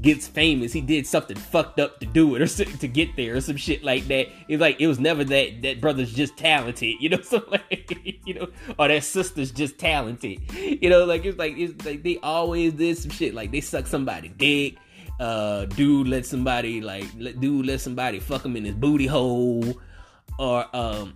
gets 0.00 0.26
famous, 0.26 0.72
he 0.72 0.80
did 0.80 1.06
something 1.06 1.36
fucked 1.36 1.78
up 1.78 2.00
to 2.00 2.06
do 2.06 2.34
it 2.34 2.42
or 2.42 2.64
to 2.64 2.88
get 2.88 3.14
there 3.16 3.36
or 3.36 3.40
some 3.40 3.56
shit 3.56 3.84
like 3.84 4.06
that. 4.08 4.28
It's 4.48 4.60
like 4.60 4.80
it 4.80 4.86
was 4.86 4.98
never 4.98 5.24
that 5.24 5.62
that 5.62 5.80
brother's 5.80 6.12
just 6.12 6.36
talented, 6.36 6.96
you 7.00 7.08
know, 7.08 7.20
so 7.22 7.44
like 7.48 7.98
you 8.24 8.34
know, 8.34 8.48
or 8.78 8.88
that 8.88 9.04
sister's 9.04 9.50
just 9.50 9.78
talented, 9.78 10.40
you 10.54 10.90
know, 10.90 11.04
like 11.04 11.24
it's 11.24 11.38
like 11.38 11.56
it's 11.56 11.84
like 11.84 12.02
they 12.02 12.18
always 12.22 12.72
did 12.72 12.98
some 12.98 13.10
shit 13.10 13.34
like 13.34 13.52
they 13.52 13.60
suck 13.60 13.86
somebody 13.86 14.28
dick 14.28 14.76
uh 15.22 15.64
dude 15.66 16.08
let 16.08 16.26
somebody 16.26 16.80
like 16.80 17.06
let, 17.16 17.40
dude 17.40 17.66
let 17.66 17.80
somebody 17.80 18.18
fuck 18.18 18.44
him 18.44 18.56
in 18.56 18.64
his 18.64 18.74
booty 18.74 19.06
hole 19.06 19.80
or 20.38 20.66
um 20.74 21.14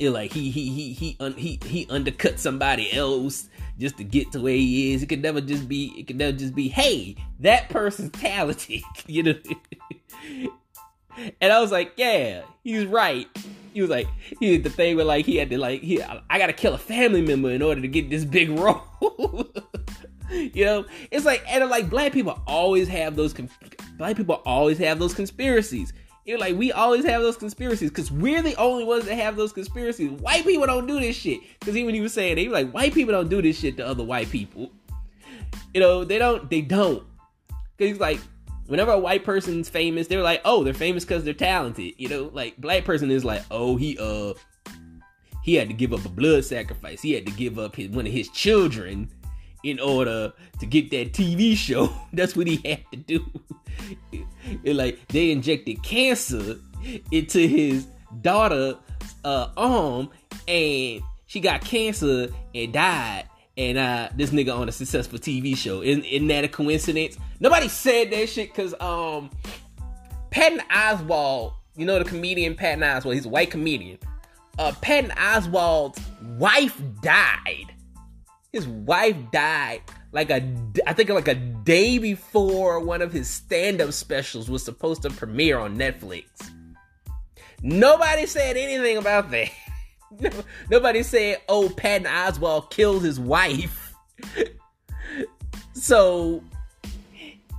it 0.00 0.10
like 0.10 0.32
he 0.32 0.50
he 0.50 0.70
he 0.70 0.92
he 0.92 1.16
un, 1.20 1.34
he 1.34 1.60
he 1.64 1.86
undercut 1.90 2.40
somebody 2.40 2.90
else 2.92 3.48
just 3.78 3.98
to 3.98 4.04
get 4.04 4.32
to 4.32 4.40
where 4.40 4.54
he 4.54 4.92
is. 4.92 5.02
It 5.02 5.06
could 5.06 5.22
never 5.22 5.40
just 5.40 5.68
be 5.68 5.94
it 5.96 6.06
could 6.06 6.16
never 6.16 6.36
just 6.36 6.54
be, 6.54 6.68
hey, 6.68 7.16
that 7.40 7.68
person's 7.68 8.10
talented, 8.12 8.82
you 9.06 9.22
know. 9.22 9.34
and 11.40 11.52
I 11.52 11.60
was 11.60 11.70
like, 11.70 11.92
yeah, 11.96 12.42
he's 12.64 12.86
right. 12.86 13.28
He 13.74 13.82
was 13.82 13.90
like, 13.90 14.08
he 14.40 14.56
did 14.56 14.64
the 14.64 14.70
thing 14.70 14.96
where 14.96 15.04
like 15.04 15.26
he 15.26 15.36
had 15.36 15.50
to 15.50 15.58
like 15.58 15.82
he 15.82 16.02
I 16.02 16.38
gotta 16.38 16.54
kill 16.54 16.74
a 16.74 16.78
family 16.78 17.22
member 17.22 17.50
in 17.50 17.62
order 17.62 17.82
to 17.82 17.88
get 17.88 18.08
this 18.08 18.24
big 18.24 18.50
role. 18.58 19.50
you 20.54 20.64
know, 20.64 20.84
it's 21.10 21.24
like 21.24 21.42
and 21.48 21.68
like 21.68 21.90
black 21.90 22.12
people 22.12 22.40
always 22.46 22.88
have 22.88 23.16
those 23.16 23.34
black 23.96 24.16
people 24.16 24.40
always 24.44 24.78
have 24.78 24.98
those 24.98 25.14
conspiracies. 25.14 25.92
You're 26.24 26.38
like 26.38 26.56
we 26.56 26.70
always 26.70 27.04
have 27.04 27.22
those 27.22 27.36
conspiracies 27.36 27.90
because 27.90 28.12
we're 28.12 28.42
the 28.42 28.54
only 28.54 28.84
ones 28.84 29.06
that 29.06 29.16
have 29.16 29.36
those 29.36 29.52
conspiracies. 29.52 30.10
White 30.10 30.44
people 30.44 30.66
don't 30.66 30.86
do 30.86 31.00
this 31.00 31.16
shit. 31.16 31.40
Because 31.58 31.76
even 31.76 31.94
he 31.94 32.00
was 32.00 32.12
saying 32.12 32.36
they 32.36 32.46
were 32.46 32.54
like 32.54 32.70
white 32.70 32.94
people 32.94 33.12
don't 33.12 33.28
do 33.28 33.42
this 33.42 33.58
shit 33.58 33.76
to 33.78 33.86
other 33.86 34.04
white 34.04 34.30
people. 34.30 34.70
You 35.74 35.80
know 35.80 36.04
they 36.04 36.18
don't. 36.18 36.48
They 36.48 36.60
don't. 36.60 37.02
Because 37.76 37.92
he's 37.92 38.00
like 38.00 38.20
whenever 38.66 38.92
a 38.92 38.98
white 38.98 39.24
person's 39.24 39.68
famous, 39.68 40.06
they're 40.06 40.22
like, 40.22 40.40
oh, 40.44 40.62
they're 40.62 40.72
famous 40.72 41.04
because 41.04 41.24
they're 41.24 41.34
talented. 41.34 41.94
You 41.96 42.08
know, 42.08 42.30
like 42.32 42.56
black 42.58 42.84
person 42.84 43.10
is 43.10 43.24
like, 43.24 43.42
oh, 43.50 43.76
he 43.76 43.98
uh 43.98 44.34
he 45.42 45.54
had 45.54 45.68
to 45.68 45.74
give 45.74 45.92
up 45.92 46.04
a 46.04 46.08
blood 46.08 46.44
sacrifice. 46.44 47.00
He 47.02 47.12
had 47.12 47.26
to 47.26 47.32
give 47.32 47.58
up 47.58 47.74
his 47.74 47.88
one 47.88 48.06
of 48.06 48.12
his 48.12 48.28
children 48.28 49.10
in 49.62 49.78
order 49.80 50.32
to 50.58 50.66
get 50.66 50.90
that 50.90 51.12
TV 51.12 51.56
show. 51.56 51.92
That's 52.12 52.36
what 52.36 52.46
he 52.46 52.56
had 52.68 52.84
to 52.92 52.96
do. 52.96 53.30
it, 54.64 54.76
like 54.76 55.06
they 55.08 55.30
injected 55.30 55.82
cancer 55.82 56.56
into 57.10 57.46
his 57.46 57.86
daughter 58.22 58.78
uh, 59.24 59.48
arm, 59.56 60.10
and 60.48 61.02
she 61.26 61.40
got 61.40 61.60
cancer 61.60 62.28
and 62.54 62.72
died. 62.72 63.24
And 63.56 63.76
uh, 63.76 64.08
this 64.16 64.30
nigga 64.30 64.56
on 64.56 64.68
a 64.68 64.72
successful 64.72 65.18
TV 65.18 65.54
show. 65.56 65.82
Isn't, 65.82 66.04
isn't 66.04 66.28
that 66.28 66.44
a 66.44 66.48
coincidence? 66.48 67.18
Nobody 67.40 67.68
said 67.68 68.10
that 68.10 68.28
shit 68.28 68.54
because 68.54 68.74
um, 68.80 69.30
Patton 70.30 70.60
Oswalt, 70.70 71.54
you 71.76 71.84
know 71.84 71.98
the 71.98 72.04
comedian 72.04 72.54
Patton 72.54 72.80
Oswalt, 72.80 73.14
he's 73.14 73.26
a 73.26 73.28
white 73.28 73.50
comedian. 73.50 73.98
Uh, 74.58 74.72
Patton 74.80 75.10
Oswalt's 75.10 76.00
wife 76.38 76.80
died 77.02 77.74
his 78.52 78.66
wife 78.66 79.16
died 79.32 79.82
like 80.12 80.30
a 80.30 80.42
I 80.86 80.92
think 80.92 81.08
like 81.10 81.28
a 81.28 81.34
day 81.34 81.98
before 81.98 82.80
one 82.80 83.02
of 83.02 83.12
his 83.12 83.28
stand-up 83.28 83.92
specials 83.92 84.50
was 84.50 84.64
supposed 84.64 85.02
to 85.02 85.10
premiere 85.10 85.58
on 85.58 85.76
Netflix. 85.76 86.24
Nobody 87.62 88.26
said 88.26 88.56
anything 88.56 88.96
about 88.96 89.30
that. 89.30 89.50
Nobody 90.70 91.02
said, 91.02 91.40
"Oh, 91.48 91.68
Patton 91.68 92.06
Oswalt 92.06 92.70
killed 92.70 93.04
his 93.04 93.20
wife." 93.20 93.94
so 95.72 96.42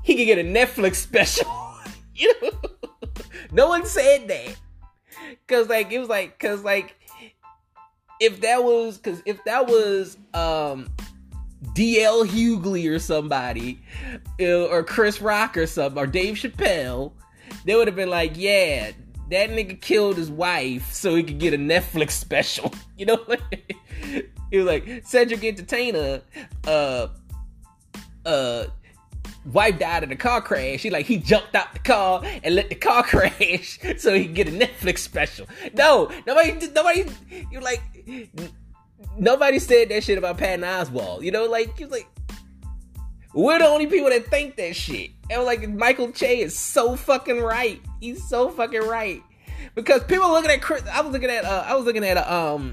he 0.03 0.15
could 0.15 0.25
get 0.25 0.39
a 0.39 0.43
Netflix 0.43 0.95
special. 0.95 1.49
you 2.15 2.33
know? 2.41 2.51
no 3.51 3.69
one 3.69 3.85
said 3.85 4.27
that. 4.27 4.55
Cuz 5.47 5.69
like 5.69 5.91
it 5.91 5.99
was 5.99 6.09
like 6.09 6.37
cuz 6.37 6.63
like 6.63 6.95
if 8.21 8.39
that 8.41 8.63
was 8.63 8.97
because 8.97 9.21
if 9.25 9.43
that 9.43 9.67
was 9.67 10.15
um 10.33 10.87
DL 11.73 12.25
Hughley 12.25 12.89
or 12.89 12.99
somebody, 12.99 13.81
uh, 14.39 14.65
or 14.65 14.83
Chris 14.83 15.21
Rock 15.21 15.57
or 15.57 15.67
something, 15.67 16.01
or 16.01 16.07
Dave 16.07 16.35
Chappelle, 16.35 17.11
they 17.65 17.75
would 17.75 17.87
have 17.87 17.95
been 17.95 18.09
like, 18.09 18.33
yeah, 18.35 18.91
that 19.29 19.49
nigga 19.49 19.79
killed 19.79 20.17
his 20.17 20.31
wife 20.31 20.91
so 20.91 21.15
he 21.15 21.23
could 21.23 21.39
get 21.39 21.53
a 21.53 21.57
Netflix 21.57 22.11
special. 22.11 22.73
You 22.97 23.07
know, 23.07 23.25
it 24.51 24.57
was 24.57 24.65
like 24.65 25.01
Cedric 25.07 25.43
Entertainer, 25.43 26.21
uh, 26.67 27.07
uh, 28.23 28.65
wife 29.45 29.79
died 29.79 30.03
in 30.03 30.11
a 30.11 30.15
car 30.15 30.41
crash. 30.41 30.83
He 30.83 30.89
like 30.89 31.05
he 31.05 31.17
jumped 31.17 31.55
out 31.55 31.73
the 31.73 31.79
car 31.79 32.23
and 32.43 32.55
let 32.55 32.69
the 32.69 32.75
car 32.75 33.03
crash 33.03 33.79
so 33.97 34.13
he 34.13 34.25
get 34.25 34.47
a 34.47 34.51
Netflix 34.51 34.99
special. 34.99 35.47
No, 35.73 36.11
nobody, 36.25 36.67
nobody, 36.67 37.05
you 37.51 37.59
like 37.59 37.81
nobody 39.17 39.59
said 39.59 39.89
that 39.89 40.03
shit 40.03 40.17
about 40.17 40.37
Patton 40.37 40.61
Oswalt. 40.61 41.23
You 41.23 41.31
know, 41.31 41.45
like 41.45 41.79
was 41.79 41.91
like 41.91 42.07
We're 43.33 43.59
the 43.59 43.65
only 43.65 43.87
people 43.87 44.09
that 44.09 44.27
think 44.27 44.55
that 44.57 44.75
shit. 44.75 45.11
And 45.29 45.43
like 45.43 45.67
Michael 45.69 46.11
Che 46.11 46.41
is 46.41 46.57
so 46.57 46.95
fucking 46.95 47.39
right. 47.39 47.81
He's 47.99 48.27
so 48.27 48.49
fucking 48.49 48.81
right. 48.81 49.21
Because 49.75 50.03
people 50.03 50.29
looking 50.29 50.51
at 50.51 50.61
Chris 50.61 50.83
I 50.91 51.01
was 51.01 51.13
looking 51.13 51.29
at 51.29 51.45
uh, 51.45 51.63
I 51.65 51.75
was 51.75 51.85
looking 51.85 52.03
at 52.03 52.17
a 52.17 52.33
um 52.33 52.71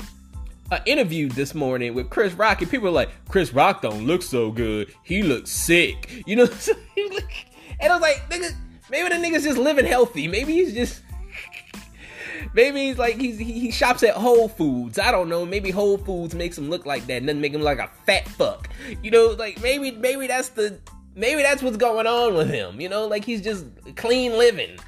an 0.71 0.83
interview 0.87 1.29
this 1.29 1.55
morning 1.55 1.95
with 1.95 2.11
Chris 2.11 2.35
Rock 2.35 2.61
and 2.61 2.71
people 2.71 2.85
were 2.85 2.95
like, 2.95 3.11
Chris 3.29 3.53
Rock 3.53 3.83
don't 3.83 4.07
look 4.07 4.23
so 4.23 4.51
good. 4.51 4.93
He 5.03 5.23
looks 5.23 5.51
sick. 5.51 6.23
You 6.27 6.37
know 6.37 6.45
And 7.81 7.93
I 7.93 7.97
was 7.97 8.03
like, 8.03 8.29
nigga, 8.29 8.55
maybe 8.91 9.09
the 9.09 9.15
nigga's 9.15 9.45
just 9.45 9.59
living 9.59 9.87
healthy. 9.87 10.29
Maybe 10.29 10.53
he's 10.55 10.75
just 10.75 11.03
Maybe 12.55 12.87
he's 12.87 12.99
like 12.99 13.17
he's 13.17 13.39
he, 13.39 13.53
he, 13.53 13.71
shops 13.71 14.03
at 14.03 14.15
Whole 14.15 14.49
Foods. 14.49 14.99
I 14.99 15.11
don't 15.11 15.29
know. 15.29 15.45
Maybe 15.45 15.71
Whole 15.71 15.99
Foods 15.99 16.35
makes 16.35 16.57
him 16.57 16.71
look 16.71 16.87
like 16.87 17.07
that 17.07 17.19
and 17.19 17.27
doesn't 17.27 17.41
make 17.41 17.53
him 17.53 17.63
like 17.63 17.79
a 17.79 17.91
fat 18.07 18.27
fuck. 18.29 18.69
You 19.03 19.11
know, 19.11 19.29
like 19.39 19.61
maybe 19.63 19.91
maybe 19.93 20.27
that's 20.27 20.51
the 20.51 20.79
maybe 21.15 21.43
that's 21.43 21.63
what's 21.63 21.77
going 21.77 22.07
on 22.07 22.35
with 22.35 22.49
him. 22.49 22.81
You 22.81 22.89
know, 22.89 23.07
like 23.07 23.25
he's 23.25 23.43
just 23.43 23.67
clean 23.97 24.33
living. 24.33 24.79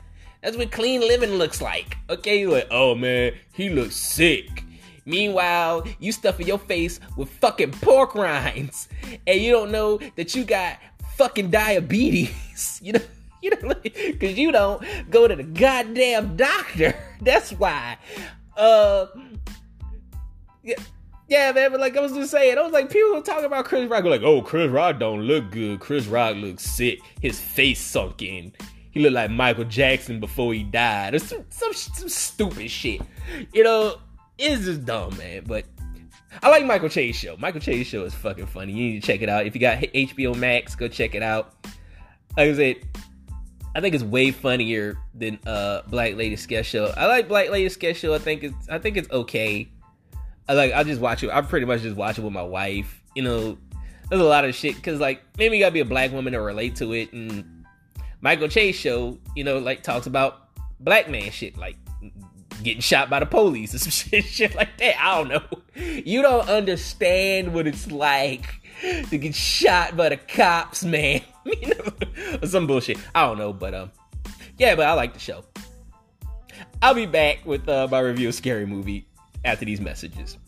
That's 0.42 0.56
what 0.56 0.72
clean 0.72 1.00
living 1.00 1.34
looks 1.34 1.60
like. 1.60 1.96
Okay, 2.08 2.46
like 2.46 2.68
oh 2.70 2.94
man, 2.94 3.32
he 3.52 3.68
looks 3.68 3.96
sick. 3.96 4.64
Meanwhile, 5.06 5.86
you 5.98 6.12
stuffing 6.12 6.46
your 6.46 6.58
face 6.58 7.00
with 7.16 7.30
fucking 7.30 7.72
pork 7.72 8.14
rinds, 8.14 8.88
and 9.26 9.40
you 9.40 9.52
don't 9.52 9.70
know 9.70 9.98
that 10.16 10.34
you 10.34 10.44
got 10.44 10.78
fucking 11.16 11.50
diabetes. 11.50 12.80
You 12.82 12.94
know. 12.94 13.00
You 13.42 13.52
know, 13.62 13.74
because 13.82 14.36
you 14.36 14.52
don't 14.52 14.84
go 15.08 15.26
to 15.26 15.34
the 15.34 15.42
goddamn 15.42 16.36
doctor. 16.36 16.94
That's 17.22 17.52
why. 17.52 17.96
Uh, 18.54 19.06
yeah, 20.62 20.74
yeah, 21.26 21.50
man. 21.52 21.70
But 21.70 21.80
like 21.80 21.96
I 21.96 22.00
was 22.00 22.12
just 22.12 22.32
saying, 22.32 22.58
I 22.58 22.60
was 22.60 22.72
like 22.72 22.90
people 22.90 23.22
talking 23.22 23.46
about 23.46 23.64
Chris 23.64 23.88
Rock, 23.88 24.04
like, 24.04 24.20
oh, 24.20 24.42
Chris 24.42 24.70
Rock 24.70 24.98
don't 24.98 25.22
look 25.22 25.50
good. 25.50 25.80
Chris 25.80 26.04
Rock 26.06 26.36
looks 26.36 26.64
sick. 26.64 26.98
His 27.22 27.40
face 27.40 27.80
sunk 27.80 28.20
in. 28.20 28.52
He 28.90 29.00
looked 29.00 29.14
like 29.14 29.30
Michael 29.30 29.64
Jackson 29.64 30.20
before 30.20 30.52
he 30.52 30.64
died. 30.64 31.14
Or 31.14 31.18
some, 31.20 31.44
some, 31.48 31.72
some 31.72 32.08
stupid 32.08 32.70
shit. 32.70 33.00
You 33.54 33.64
know, 33.64 34.00
it's 34.40 34.64
just 34.64 34.84
dumb, 34.84 35.16
man. 35.16 35.44
But 35.46 35.66
I 36.42 36.48
like 36.48 36.64
Michael 36.64 36.88
Che's 36.88 37.16
show. 37.16 37.36
Michael 37.36 37.60
Che's 37.60 37.86
show 37.86 38.04
is 38.04 38.14
fucking 38.14 38.46
funny. 38.46 38.72
You 38.72 38.92
need 38.92 39.02
to 39.02 39.06
check 39.06 39.22
it 39.22 39.28
out. 39.28 39.46
If 39.46 39.54
you 39.54 39.60
got 39.60 39.78
HBO 39.78 40.36
Max, 40.36 40.74
go 40.74 40.88
check 40.88 41.14
it 41.14 41.22
out. 41.22 41.54
Like 42.36 42.50
I 42.50 42.54
said, 42.54 42.76
I 43.74 43.80
think 43.80 43.94
it's 43.94 44.04
way 44.04 44.30
funnier 44.30 44.98
than 45.14 45.38
uh 45.46 45.82
Black 45.88 46.16
Lady 46.16 46.36
Sketch 46.36 46.66
Show. 46.66 46.92
I 46.96 47.06
like 47.06 47.28
Black 47.28 47.50
Lady 47.50 47.68
Sketch 47.68 47.98
Show. 47.98 48.14
I 48.14 48.18
think 48.18 48.44
it's 48.44 48.68
I 48.68 48.78
think 48.78 48.96
it's 48.96 49.10
okay. 49.10 49.70
I 50.48 50.54
like 50.54 50.72
I 50.72 50.82
just 50.82 51.00
watch 51.00 51.22
it. 51.22 51.30
I 51.30 51.40
pretty 51.42 51.66
much 51.66 51.82
just 51.82 51.96
watch 51.96 52.18
it 52.18 52.22
with 52.22 52.32
my 52.32 52.42
wife. 52.42 53.02
You 53.14 53.22
know, 53.22 53.58
there's 54.08 54.22
a 54.22 54.24
lot 54.24 54.44
of 54.44 54.54
shit 54.54 54.76
because 54.76 55.00
like 55.00 55.22
maybe 55.38 55.56
you 55.56 55.62
gotta 55.62 55.72
be 55.72 55.80
a 55.80 55.84
black 55.84 56.12
woman 56.12 56.32
to 56.32 56.40
relate 56.40 56.76
to 56.76 56.92
it. 56.92 57.12
And 57.12 57.64
Michael 58.20 58.48
Che's 58.48 58.74
show, 58.74 59.18
you 59.36 59.44
know, 59.44 59.58
like 59.58 59.82
talks 59.82 60.06
about 60.06 60.48
black 60.80 61.10
man 61.10 61.30
shit, 61.30 61.56
like 61.56 61.76
getting 62.62 62.80
shot 62.80 63.10
by 63.10 63.20
the 63.20 63.26
police 63.26 63.74
or 63.74 63.78
some 63.78 63.90
shit, 64.10 64.24
shit 64.24 64.54
like 64.54 64.76
that. 64.78 65.00
I 65.00 65.16
don't 65.16 65.28
know. 65.28 65.42
You 65.74 66.22
don't 66.22 66.48
understand 66.48 67.54
what 67.54 67.66
it's 67.66 67.90
like 67.90 68.46
to 69.10 69.18
get 69.18 69.34
shot 69.34 69.96
by 69.96 70.10
the 70.10 70.16
cops, 70.16 70.84
man. 70.84 71.22
some 72.44 72.66
bullshit. 72.66 72.98
I 73.14 73.26
don't 73.26 73.38
know, 73.38 73.52
but 73.52 73.74
um, 73.74 73.90
yeah, 74.58 74.74
but 74.74 74.86
I 74.86 74.92
like 74.94 75.12
the 75.14 75.20
show. 75.20 75.44
I'll 76.82 76.94
be 76.94 77.06
back 77.06 77.44
with 77.44 77.68
uh, 77.68 77.88
my 77.90 78.00
review 78.00 78.28
of 78.28 78.34
Scary 78.34 78.66
Movie 78.66 79.06
after 79.44 79.64
these 79.64 79.80
messages. 79.80 80.38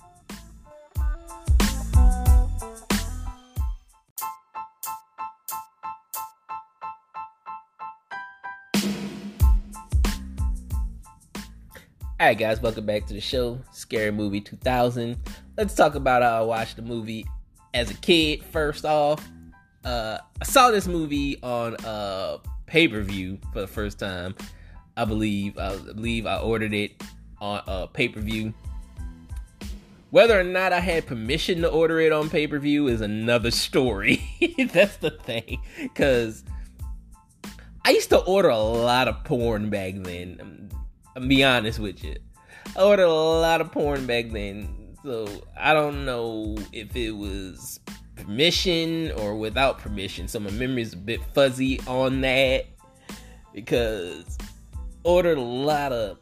Alright, 12.23 12.39
guys, 12.39 12.63
welcome 12.63 12.87
back 12.87 13.05
to 13.07 13.15
the 13.15 13.21
show, 13.21 13.59
Scary 13.73 14.13
Movie 14.13 14.41
2000. 14.41 15.17
Let's 15.57 15.75
talk 15.75 15.97
about 15.97 16.23
how 16.23 16.41
I 16.41 16.45
watched 16.45 16.77
the 16.77 16.83
movie 16.83 17.27
as 17.75 17.91
a 17.91 17.95
kid, 17.95 18.45
first 18.45 18.85
off 18.85 19.29
uh, 19.85 20.19
I 20.41 20.45
saw 20.45 20.71
this 20.71 20.87
movie 20.87 21.43
on 21.43 21.75
uh 21.85 22.39
pay 22.67 22.87
per 22.87 23.01
view 23.03 23.39
for 23.53 23.61
the 23.61 23.67
first 23.67 23.99
time. 23.99 24.37
I 24.97 25.05
believe 25.05 25.59
I 25.59 25.77
believe 25.77 26.27
I 26.27 26.39
ordered 26.39 26.75
it 26.75 27.03
on 27.41 27.61
uh, 27.67 27.87
pay 27.87 28.07
per 28.07 28.21
view. 28.21 28.55
Whether 30.11 30.39
or 30.39 30.45
not 30.45 30.73
I 30.73 30.79
had 30.79 31.07
permission 31.07 31.63
to 31.63 31.69
order 31.69 31.99
it 31.99 32.13
on 32.13 32.31
pay 32.31 32.47
per 32.47 32.61
view 32.61 32.87
is 32.87 33.01
another 33.01 33.51
story. 33.67 34.23
That's 34.73 34.97
the 34.99 35.11
thing, 35.11 35.61
because 35.81 36.45
I 37.85 37.91
used 37.91 38.11
to 38.11 38.19
order 38.19 38.51
a 38.51 38.59
lot 38.59 39.09
of 39.09 39.25
porn 39.25 39.71
back 39.71 39.95
then. 39.97 40.71
I'm, 41.17 41.29
be 41.29 41.45
honest 41.45 41.79
with 41.79 42.03
you. 42.03 42.17
I 42.77 42.83
ordered 42.83 43.05
a 43.05 43.13
lot 43.13 43.61
of 43.61 43.73
porn 43.73 44.07
back 44.07 44.31
then, 44.31 44.97
so 45.05 45.29
I 45.59 45.75
don't 45.75 46.05
know 46.05 46.57
if 46.73 46.95
it 46.97 47.13
was 47.13 47.81
permission 48.17 49.13
or 49.13 49.37
without 49.37 49.79
permission. 49.79 50.29
So 50.29 50.41
my 50.41 50.51
memory's 50.51 50.93
a 50.93 50.97
bit 50.97 51.21
fuzzy 51.35 51.81
on 51.87 52.21
that 52.23 52.67
because 53.53 54.39
ordered 55.05 55.39
a 55.39 55.43
lot 55.43 55.93
of 55.93 56.19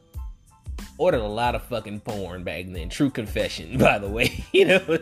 ordered 0.98 1.20
a 1.20 1.26
lot 1.26 1.55
of 1.55 1.62
fucking 1.62 2.00
porn 2.00 2.44
back 2.44 2.66
then. 2.68 2.88
True 2.88 3.11
confession, 3.11 3.79
by 3.79 3.98
the 3.98 4.09
way. 4.09 4.44
you 4.53 4.66
know, 4.66 4.79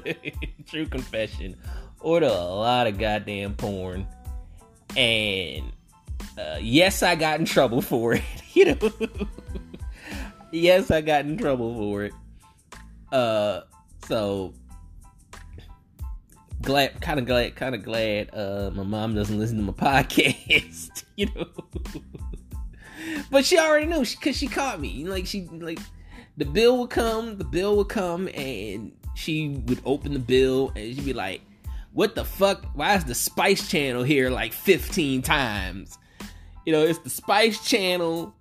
true 0.66 0.86
confession. 0.86 1.56
Ordered 2.00 2.30
a 2.30 2.44
lot 2.44 2.86
of 2.86 2.98
goddamn 2.98 3.54
porn, 3.54 4.06
and 4.96 5.72
uh, 6.38 6.58
yes, 6.60 7.02
I 7.02 7.16
got 7.16 7.40
in 7.40 7.46
trouble 7.46 7.82
for 7.82 8.14
it. 8.14 8.22
you 8.52 8.66
know, 8.66 8.90
yes, 10.52 10.90
I 10.90 11.00
got 11.00 11.24
in 11.24 11.36
trouble 11.36 11.74
for 11.74 12.04
it. 12.04 12.12
Uh, 13.12 13.62
so 14.06 14.54
glad, 16.62 17.00
kind 17.00 17.18
of 17.18 17.26
glad, 17.26 17.56
kind 17.56 17.74
of 17.74 17.82
glad 17.82 18.30
uh, 18.34 18.70
my 18.74 18.82
mom 18.82 19.14
doesn't 19.14 19.38
listen 19.38 19.56
to 19.56 19.62
my 19.62 19.72
podcast, 19.72 21.04
you 21.16 21.26
know. 21.34 21.48
but 23.30 23.44
she 23.44 23.58
already 23.58 23.86
knew 23.86 24.00
because 24.00 24.36
she, 24.36 24.46
she 24.46 24.48
caught 24.48 24.80
me. 24.80 25.04
Like 25.04 25.26
she, 25.26 25.46
like 25.46 25.78
the 26.36 26.44
bill 26.44 26.78
would 26.78 26.90
come, 26.90 27.38
the 27.38 27.44
bill 27.44 27.76
would 27.76 27.88
come, 27.88 28.28
and 28.34 28.92
she 29.14 29.62
would 29.66 29.80
open 29.84 30.12
the 30.12 30.20
bill 30.20 30.72
and 30.76 30.94
she'd 30.94 31.04
be 31.04 31.12
like, 31.12 31.42
"What 31.92 32.14
the 32.14 32.24
fuck? 32.24 32.64
Why 32.74 32.94
is 32.94 33.04
the 33.04 33.14
Spice 33.14 33.68
Channel 33.68 34.02
here 34.02 34.30
like 34.30 34.52
15 34.52 35.22
times?" 35.22 35.98
You 36.64 36.72
know, 36.72 36.84
it's 36.84 36.98
the 36.98 37.10
Spice 37.10 37.66
Channel 37.66 38.34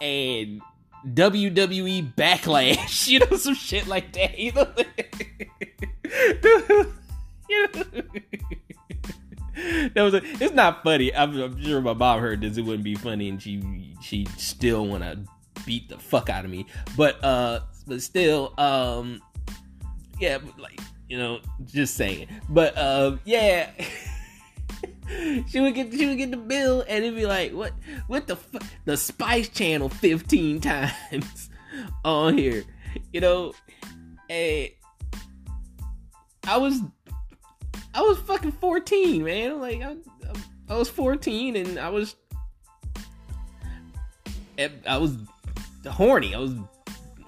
and 0.00 0.60
WWE 1.06 2.14
Backlash, 2.14 3.08
you 3.08 3.20
know, 3.20 3.36
some 3.36 3.54
shit 3.54 3.86
like 3.86 4.12
that. 4.12 4.38
You 4.38 4.52
know, 4.52 4.66
that 9.94 10.02
was 10.02 10.14
a, 10.14 10.20
it's 10.22 10.52
not 10.52 10.84
funny. 10.84 11.14
I'm, 11.14 11.34
I'm, 11.40 11.62
sure 11.62 11.80
my 11.80 11.94
mom 11.94 12.20
heard 12.20 12.42
this. 12.42 12.58
It 12.58 12.62
wouldn't 12.62 12.84
be 12.84 12.94
funny, 12.94 13.30
and 13.30 13.42
she 13.42 13.94
she 14.02 14.26
still 14.36 14.86
want 14.86 15.02
to 15.02 15.18
beat 15.64 15.88
the 15.88 15.98
fuck 15.98 16.28
out 16.28 16.44
of 16.44 16.50
me. 16.50 16.66
But 16.96 17.22
uh, 17.24 17.60
but 17.86 18.02
still, 18.02 18.52
um, 18.58 19.22
yeah, 20.20 20.38
like 20.58 20.78
you 21.08 21.16
know, 21.16 21.40
just 21.66 21.94
saying. 21.94 22.28
But 22.48 22.76
uh, 22.76 23.16
yeah. 23.24 23.70
she 25.48 25.60
would 25.60 25.74
get 25.74 25.92
she 25.92 26.06
would 26.06 26.18
get 26.18 26.30
the 26.30 26.36
bill 26.36 26.84
and 26.88 27.04
it'd 27.04 27.16
be 27.16 27.26
like 27.26 27.52
what 27.52 27.72
what 28.06 28.26
the 28.26 28.36
the 28.84 28.96
Spice 28.96 29.48
Channel 29.48 29.88
fifteen 29.88 30.60
times 30.60 31.50
on 32.04 32.36
here, 32.36 32.64
you 33.12 33.20
know, 33.20 33.52
and 34.28 34.70
I 36.46 36.56
was 36.56 36.80
I 37.94 38.02
was 38.02 38.18
fucking 38.20 38.52
14, 38.52 39.24
man. 39.24 39.60
Like 39.60 39.82
I, 39.82 39.96
I 40.68 40.76
was 40.76 40.88
14 40.88 41.56
and 41.56 41.78
I 41.78 41.88
was 41.88 42.16
I 44.86 44.98
was 44.98 45.16
horny. 45.86 46.34
I 46.34 46.38
was 46.38 46.54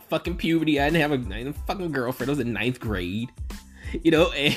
fucking 0.09 0.37
puberty. 0.37 0.81
I 0.81 0.91
didn't 0.91 1.11
have 1.11 1.13
a 1.13 1.35
I 1.35 1.39
a, 1.39 1.49
a 1.49 1.53
fucking 1.53 1.93
girlfriend. 1.93 2.29
I 2.31 2.33
was 2.33 2.41
in 2.41 2.53
ninth 2.53 2.81
grade. 2.81 3.31
You 4.03 4.11
know, 4.11 4.31
and 4.37 4.57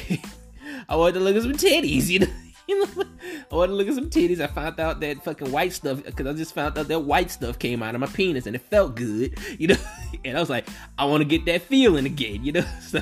I 0.89 0.95
wanted 0.95 1.13
to 1.15 1.19
look 1.21 1.35
at 1.35 1.43
some 1.43 1.53
titties, 1.53 2.07
you 2.09 2.19
know. 2.19 2.27
You 2.67 2.79
know, 2.79 3.03
I 3.51 3.55
wanted 3.55 3.71
to 3.71 3.75
look 3.75 3.87
at 3.89 3.95
some 3.95 4.09
titties. 4.09 4.39
I 4.39 4.47
found 4.47 4.79
out 4.79 5.01
that 5.01 5.21
fucking 5.23 5.51
white 5.51 5.73
stuff 5.73 6.01
because 6.01 6.25
I 6.25 6.31
just 6.31 6.55
found 6.55 6.77
out 6.77 6.87
that 6.87 6.99
white 7.01 7.29
stuff 7.29 7.59
came 7.59 7.83
out 7.83 7.93
of 7.93 7.99
my 7.99 8.07
penis 8.07 8.47
and 8.47 8.55
it 8.55 8.61
felt 8.69 8.95
good, 8.95 9.37
you 9.59 9.67
know. 9.67 9.75
And 10.25 10.37
I 10.37 10.39
was 10.39 10.49
like, 10.49 10.69
I 10.97 11.03
want 11.03 11.19
to 11.19 11.25
get 11.25 11.43
that 11.47 11.63
feeling 11.63 12.05
again, 12.05 12.45
you 12.45 12.53
know. 12.53 12.65
So 12.81 13.01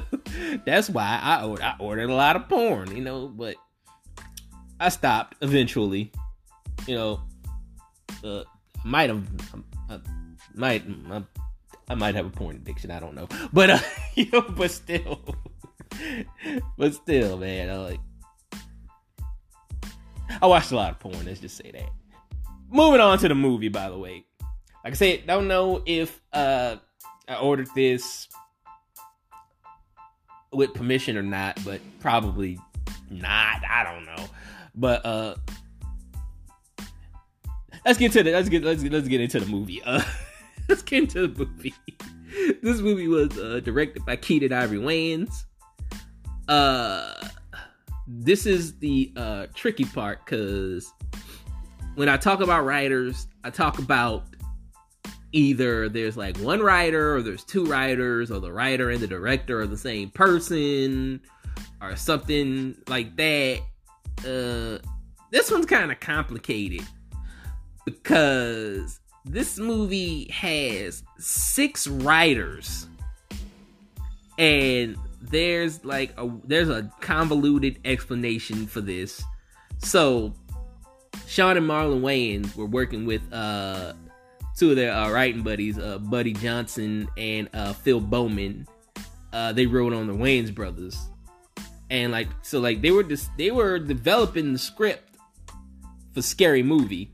that's 0.66 0.90
why 0.90 1.20
I 1.22 1.46
ordered. 1.46 1.64
I 1.64 1.76
ordered 1.78 2.10
a 2.10 2.16
lot 2.16 2.36
of 2.36 2.50
porn, 2.50 2.96
you 2.96 3.04
know. 3.04 3.28
But 3.28 3.58
I 4.80 4.90
stopped 4.90 5.36
eventually, 5.42 6.12
you 6.88 6.96
know. 6.96 7.22
Uh, 8.24 8.44
might 8.84 9.10
have, 9.10 9.24
I 9.90 10.00
might, 10.56 10.84
I, 11.12 11.24
I 11.88 11.96
might 11.96 12.16
have 12.16 12.26
a 12.26 12.30
porn 12.32 12.56
addiction. 12.56 12.90
I 12.90 13.00
don't 13.00 13.14
know, 13.14 13.28
but 13.54 13.70
uh, 13.70 13.80
you 14.16 14.28
know, 14.32 14.42
but 14.42 14.72
still, 14.72 15.22
but 16.78 16.96
still, 16.96 17.38
man, 17.38 17.70
I 17.70 17.78
like 17.78 18.00
I 20.42 20.48
watched 20.48 20.72
a 20.72 20.76
lot 20.76 20.92
of 20.92 21.00
porn. 21.00 21.26
Let's 21.26 21.40
just 21.40 21.58
say 21.58 21.72
that. 21.72 21.90
Moving 22.70 23.02
on 23.02 23.18
to 23.20 23.28
the 23.28 23.36
movie, 23.36 23.70
by 23.70 23.90
the 23.90 23.98
way. 23.98 24.26
Like 24.84 24.94
I 24.94 24.96
said, 24.96 25.28
don't 25.28 25.48
know 25.48 25.84
if 25.86 26.20
uh, 26.34 26.78
I 27.28 27.36
ordered 27.36 27.68
this 27.76 28.28
with 30.52 30.74
permission 30.74 31.18
or 31.18 31.22
not, 31.22 31.60
but 31.64 31.80
probably 32.00 32.60
not. 33.10 33.62
I 33.68 33.84
don't 33.84 34.06
know. 34.06 34.30
But 34.76 35.06
uh 35.06 35.36
let's 37.86 37.98
get 37.98 38.12
to 38.14 38.24
the 38.24 38.32
let's 38.32 38.50
get 38.50 38.64
let's 38.64 38.84
let's 38.84 39.08
get 39.08 39.22
into 39.22 39.40
the 39.40 39.46
movie. 39.46 39.82
Uh 39.84 40.04
let's 40.70 40.82
get 40.82 41.04
into 41.04 41.28
the 41.28 41.46
movie. 41.46 41.74
this 42.62 42.80
movie 42.80 43.08
was 43.08 43.38
uh, 43.38 43.60
directed 43.64 44.06
by 44.06 44.16
Keenen 44.16 44.54
Ivory 44.54 44.80
Wayans. 44.80 45.44
Uh 46.48 47.14
this 48.20 48.46
is 48.46 48.78
the 48.80 49.12
uh 49.16 49.48
tricky 49.54 49.86
part 49.86 50.26
cuz 50.26 50.92
when 51.96 52.08
I 52.10 52.18
talk 52.18 52.42
about 52.42 52.66
writers, 52.66 53.28
I 53.44 53.50
talk 53.50 53.80
about 53.80 54.24
either 55.34 55.90
there's 55.90 56.18
like 56.18 56.38
one 56.38 56.60
writer 56.60 57.16
or 57.16 57.22
there's 57.22 57.44
two 57.44 57.66
writers 57.66 58.32
or 58.32 58.40
the 58.40 58.52
writer 58.52 58.90
and 58.90 59.00
the 59.00 59.08
director 59.08 59.62
are 59.62 59.68
the 59.68 59.78
same 59.78 60.10
person 60.10 61.22
or 61.82 61.96
something 61.96 62.76
like 62.88 63.16
that. 63.16 63.60
Uh, 64.20 64.78
this 65.32 65.50
one's 65.50 65.66
kind 65.66 65.92
of 65.92 66.00
complicated 66.00 66.86
because 67.86 69.00
this 69.26 69.58
movie 69.58 70.30
has 70.32 71.04
six 71.18 71.88
writers 71.88 72.88
and 74.38 74.98
there's 75.22 75.84
like 75.86 76.14
a 76.18 76.30
there's 76.46 76.70
a 76.70 76.92
convoluted 77.00 77.80
explanation 77.86 78.68
for 78.68 78.82
this. 78.82 79.24
So 79.80 80.34
Shawn 81.28 81.58
and 81.58 81.68
Marlon 81.68 82.02
Wayans 82.02 82.56
were 82.56 82.66
working 82.66 83.06
with 83.06 83.22
uh 83.32 83.94
two 84.62 84.72
of 84.72 84.76
their 84.76 84.94
uh, 84.94 85.10
writing 85.12 85.42
buddies, 85.42 85.80
uh, 85.80 85.98
Buddy 85.98 86.34
Johnson 86.34 87.08
and 87.18 87.50
uh, 87.54 87.74
Phil 87.74 88.02
Beauman. 88.02 88.68
Uh, 89.34 89.54
they 89.54 89.66
wrote 89.66 89.94
on 89.94 90.08
the 90.08 90.14
Wayans 90.14 90.54
brothers, 90.54 90.98
and 91.90 92.12
like 92.12 92.28
so, 92.42 92.60
like 92.60 92.82
they 92.82 92.92
were 92.92 93.04
just 93.04 93.30
they 93.38 93.50
were 93.50 93.80
developing 93.80 94.54
the 94.54 94.60
script 94.60 95.18
for 96.14 96.22
Scary 96.22 96.64
Movie. 96.64 97.12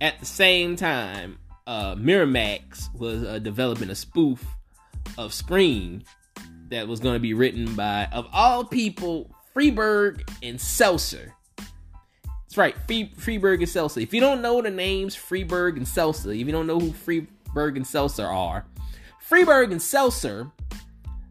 At 0.00 0.20
the 0.20 0.26
same 0.26 0.76
time, 0.76 1.38
uh, 1.66 1.94
Miramax 1.94 2.94
was 2.98 3.22
uh, 3.22 3.38
developing 3.38 3.88
a 3.88 3.94
spoof 3.94 4.44
of 5.16 5.32
Scream 5.32 6.02
that 6.68 6.88
was 6.88 7.00
going 7.00 7.14
to 7.14 7.20
be 7.20 7.34
written 7.34 7.74
by, 7.74 8.08
of 8.12 8.26
all 8.32 8.64
people, 8.64 9.30
Friedberg 9.52 10.28
and 10.42 10.60
Seltzer. 10.60 11.34
That's 11.56 12.56
right, 12.56 12.76
Free, 12.86 13.12
Friedberg 13.16 13.60
and 13.60 13.68
Seltzer. 13.68 14.00
If 14.00 14.14
you 14.14 14.20
don't 14.20 14.42
know 14.42 14.60
the 14.62 14.70
names 14.70 15.14
Friedberg 15.14 15.76
and 15.76 15.86
Seltzer, 15.86 16.32
if 16.32 16.38
you 16.46 16.52
don't 16.52 16.66
know 16.66 16.78
who 16.78 16.92
Friedberg 16.92 17.76
and 17.76 17.86
Seltzer 17.86 18.26
are, 18.26 18.64
Friedberg 19.20 19.72
and 19.72 19.82
Seltzer 19.82 20.50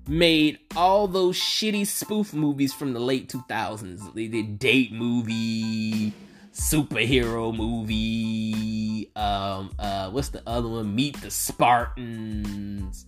made 0.07 0.59
all 0.75 1.07
those 1.07 1.37
shitty 1.37 1.87
spoof 1.87 2.33
movies 2.33 2.73
from 2.73 2.93
the 2.93 2.99
late 2.99 3.29
2000s. 3.29 4.13
They 4.13 4.27
did 4.27 4.59
date 4.59 4.91
movie, 4.91 6.13
superhero 6.53 7.55
movie, 7.55 9.11
um, 9.15 9.71
uh, 9.79 10.09
what's 10.09 10.29
the 10.29 10.41
other 10.45 10.67
one? 10.67 10.93
Meet 10.93 11.21
the 11.21 11.31
Spartans. 11.31 13.05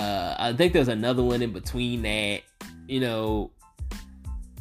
Uh, 0.00 0.34
I 0.38 0.52
think 0.54 0.72
there's 0.72 0.88
another 0.88 1.22
one 1.22 1.42
in 1.42 1.52
between 1.52 2.00
that. 2.02 2.40
You 2.88 3.00
know, 3.00 3.50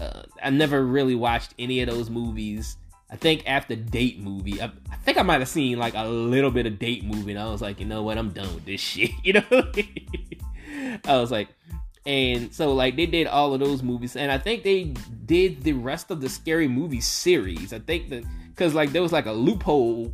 uh, 0.01 0.23
I 0.43 0.49
never 0.49 0.85
really 0.85 1.15
watched 1.15 1.53
any 1.57 1.79
of 1.79 1.89
those 1.89 2.09
movies. 2.09 2.75
I 3.09 3.15
think 3.15 3.43
after 3.47 3.77
Date 3.77 4.19
movie, 4.19 4.61
I, 4.61 4.65
I, 4.91 4.95
think 4.97 5.17
I 5.17 5.21
might 5.21 5.39
have 5.39 5.47
seen 5.47 5.79
like 5.79 5.93
a 5.95 6.03
little 6.03 6.51
bit 6.51 6.65
of 6.65 6.77
Date 6.77 7.05
movie, 7.05 7.31
and 7.31 7.39
I 7.39 7.49
was 7.49 7.61
like, 7.61 7.79
you 7.79 7.85
know 7.85 8.03
what, 8.03 8.17
I'm 8.17 8.31
done 8.31 8.53
with 8.53 8.65
this 8.65 8.81
shit. 8.81 9.11
You 9.23 9.33
know, 9.33 9.71
I 11.05 11.17
was 11.17 11.31
like, 11.31 11.47
and 12.05 12.53
so 12.53 12.73
like 12.73 12.97
they 12.97 13.05
did 13.05 13.25
all 13.25 13.53
of 13.53 13.61
those 13.61 13.81
movies, 13.81 14.17
and 14.17 14.33
I 14.33 14.37
think 14.37 14.63
they 14.63 14.93
did 15.25 15.63
the 15.63 15.73
rest 15.73 16.11
of 16.11 16.19
the 16.19 16.27
Scary 16.27 16.67
Movie 16.67 17.01
series. 17.01 17.71
I 17.71 17.79
think 17.79 18.09
that 18.09 18.25
because 18.49 18.73
like 18.73 18.91
there 18.91 19.01
was 19.01 19.13
like 19.13 19.25
a 19.25 19.31
loophole 19.31 20.13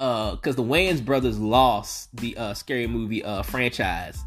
uh 0.00 0.32
because 0.32 0.56
the 0.56 0.62
Wayans 0.62 1.04
brothers 1.04 1.38
lost 1.38 2.14
the 2.16 2.36
uh 2.36 2.54
scary 2.54 2.86
movie 2.86 3.24
uh 3.24 3.42
franchise 3.42 4.18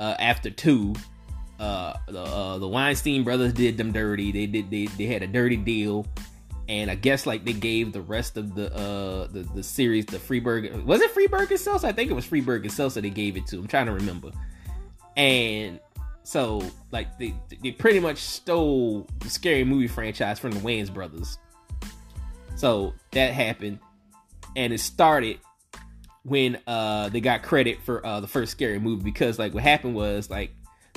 uh 0.00 0.14
after 0.18 0.50
two. 0.50 0.94
Uh 1.58 1.94
the 2.08 2.20
uh, 2.20 2.58
the 2.58 2.68
Weinstein 2.68 3.22
brothers 3.22 3.52
did 3.52 3.76
them 3.76 3.92
dirty. 3.92 4.32
They 4.32 4.46
did 4.46 4.70
they, 4.70 4.86
they 4.86 5.06
had 5.06 5.22
a 5.22 5.26
dirty 5.26 5.56
deal. 5.56 6.06
And 6.68 6.90
I 6.90 6.94
guess 6.94 7.26
like 7.26 7.44
they 7.44 7.52
gave 7.52 7.92
the 7.92 8.00
rest 8.00 8.36
of 8.36 8.54
the 8.54 8.74
uh 8.74 9.26
the, 9.28 9.46
the 9.54 9.62
series 9.62 10.06
the 10.06 10.18
Friedberg 10.18 10.84
was 10.84 11.00
it 11.00 11.10
Friedberg 11.12 11.50
and 11.50 11.84
I 11.84 11.92
think 11.92 12.10
it 12.10 12.14
was 12.14 12.24
Friedberg 12.24 12.64
and 12.64 12.72
Seltzer 12.72 13.00
they 13.00 13.10
gave 13.10 13.36
it 13.36 13.46
to. 13.48 13.58
I'm 13.58 13.66
trying 13.66 13.86
to 13.86 13.92
remember. 13.92 14.30
And 15.16 15.78
so 16.24 16.62
like 16.90 17.18
they 17.18 17.34
they 17.62 17.70
pretty 17.70 18.00
much 18.00 18.18
stole 18.18 19.06
the 19.20 19.30
scary 19.30 19.62
movie 19.62 19.86
franchise 19.86 20.38
from 20.38 20.50
the 20.50 20.60
Wayans 20.60 20.92
brothers. 20.92 21.38
So 22.56 22.94
that 23.12 23.32
happened 23.32 23.78
and 24.56 24.72
it 24.72 24.80
started 24.80 25.38
when 26.22 26.58
uh 26.66 27.08
they 27.10 27.20
got 27.20 27.42
credit 27.42 27.78
for 27.82 28.04
uh 28.06 28.20
the 28.20 28.26
first 28.26 28.52
scary 28.52 28.78
movie 28.78 29.02
because 29.02 29.38
like 29.38 29.52
what 29.52 29.62
happened 29.62 29.94
was 29.94 30.30
like 30.30 30.50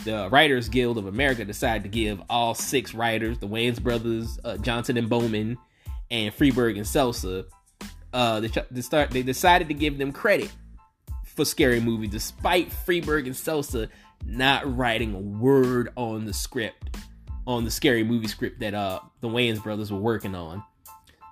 the 0.04 0.30
Writers 0.30 0.70
Guild 0.70 0.98
of 0.98 1.08
America 1.08 1.44
decided 1.44 1.84
to 1.84 1.90
give 1.90 2.22
all 2.30 2.54
six 2.54 2.94
writers, 2.94 3.40
the 3.40 3.48
Wayans 3.48 3.82
brothers, 3.82 4.40
uh, 4.44 4.58
Johnson 4.58 4.96
and 4.98 5.10
Beauman, 5.10 5.58
and 6.12 6.34
Friedberg 6.34 6.78
and 6.78 6.88
Seltzer, 6.88 7.46
uh, 8.14 8.40
they, 8.40 8.50
they 8.72 8.82
start 8.82 9.12
they 9.12 9.24
decided 9.24 9.68
to 9.68 9.74
give 9.74 9.98
them 9.98 10.12
credit 10.12 10.52
for 11.26 11.46
Scary 11.46 11.80
Movie, 11.80 12.08
despite 12.08 12.72
Friedberg 12.72 13.28
and 13.28 13.36
Seltzer 13.36 13.90
not 14.26 14.78
writing 14.78 15.14
a 15.14 15.20
word 15.20 15.90
on 15.96 16.26
the 16.26 16.34
script, 16.34 16.98
on 17.46 17.64
the 17.64 17.72
Scary 17.72 18.04
Movie 18.04 18.28
script 18.28 18.60
that 18.60 18.74
uh 18.74 19.00
the 19.22 19.28
Wayans 19.28 19.62
brothers 19.62 19.92
were 19.92 20.00
working 20.00 20.36
on. 20.36 20.64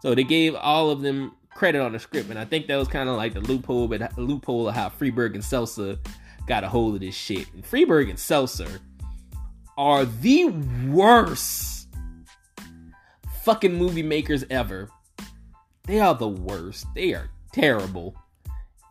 So 0.02 0.14
they 0.14 0.24
gave 0.24 0.54
all 0.56 0.92
of 0.92 1.02
them 1.02 1.32
credit 1.56 1.82
on 1.82 1.94
the 1.94 2.00
script, 2.00 2.30
and 2.30 2.38
I 2.38 2.46
think 2.46 2.68
that 2.68 2.76
was 2.76 2.88
kind 2.88 3.10
of 3.10 3.16
like 3.16 3.34
the 3.34 3.40
loophole, 3.40 3.88
but 3.88 4.16
loophole 4.18 4.68
of 4.68 4.76
how 4.76 4.90
Friedberg 4.90 5.34
and 5.34 5.44
Seltzer 5.44 5.98
got 6.46 6.64
a 6.64 6.70
hold 6.70 6.96
of 6.96 7.02
this 7.02 7.16
shit. 7.16 7.52
And 7.54 7.66
Friedberg 7.66 8.10
and 8.10 8.20
Seltzer 8.20 8.80
are 9.78 10.06
the 10.06 10.46
worst 10.90 11.88
fucking 13.44 13.74
movie 13.74 14.04
makers 14.04 14.44
ever. 14.50 14.90
They 15.86 16.00
are 16.00 16.14
the 16.14 16.28
worst. 16.28 16.88
They 16.94 17.14
are 17.14 17.30
terrible. 17.52 18.16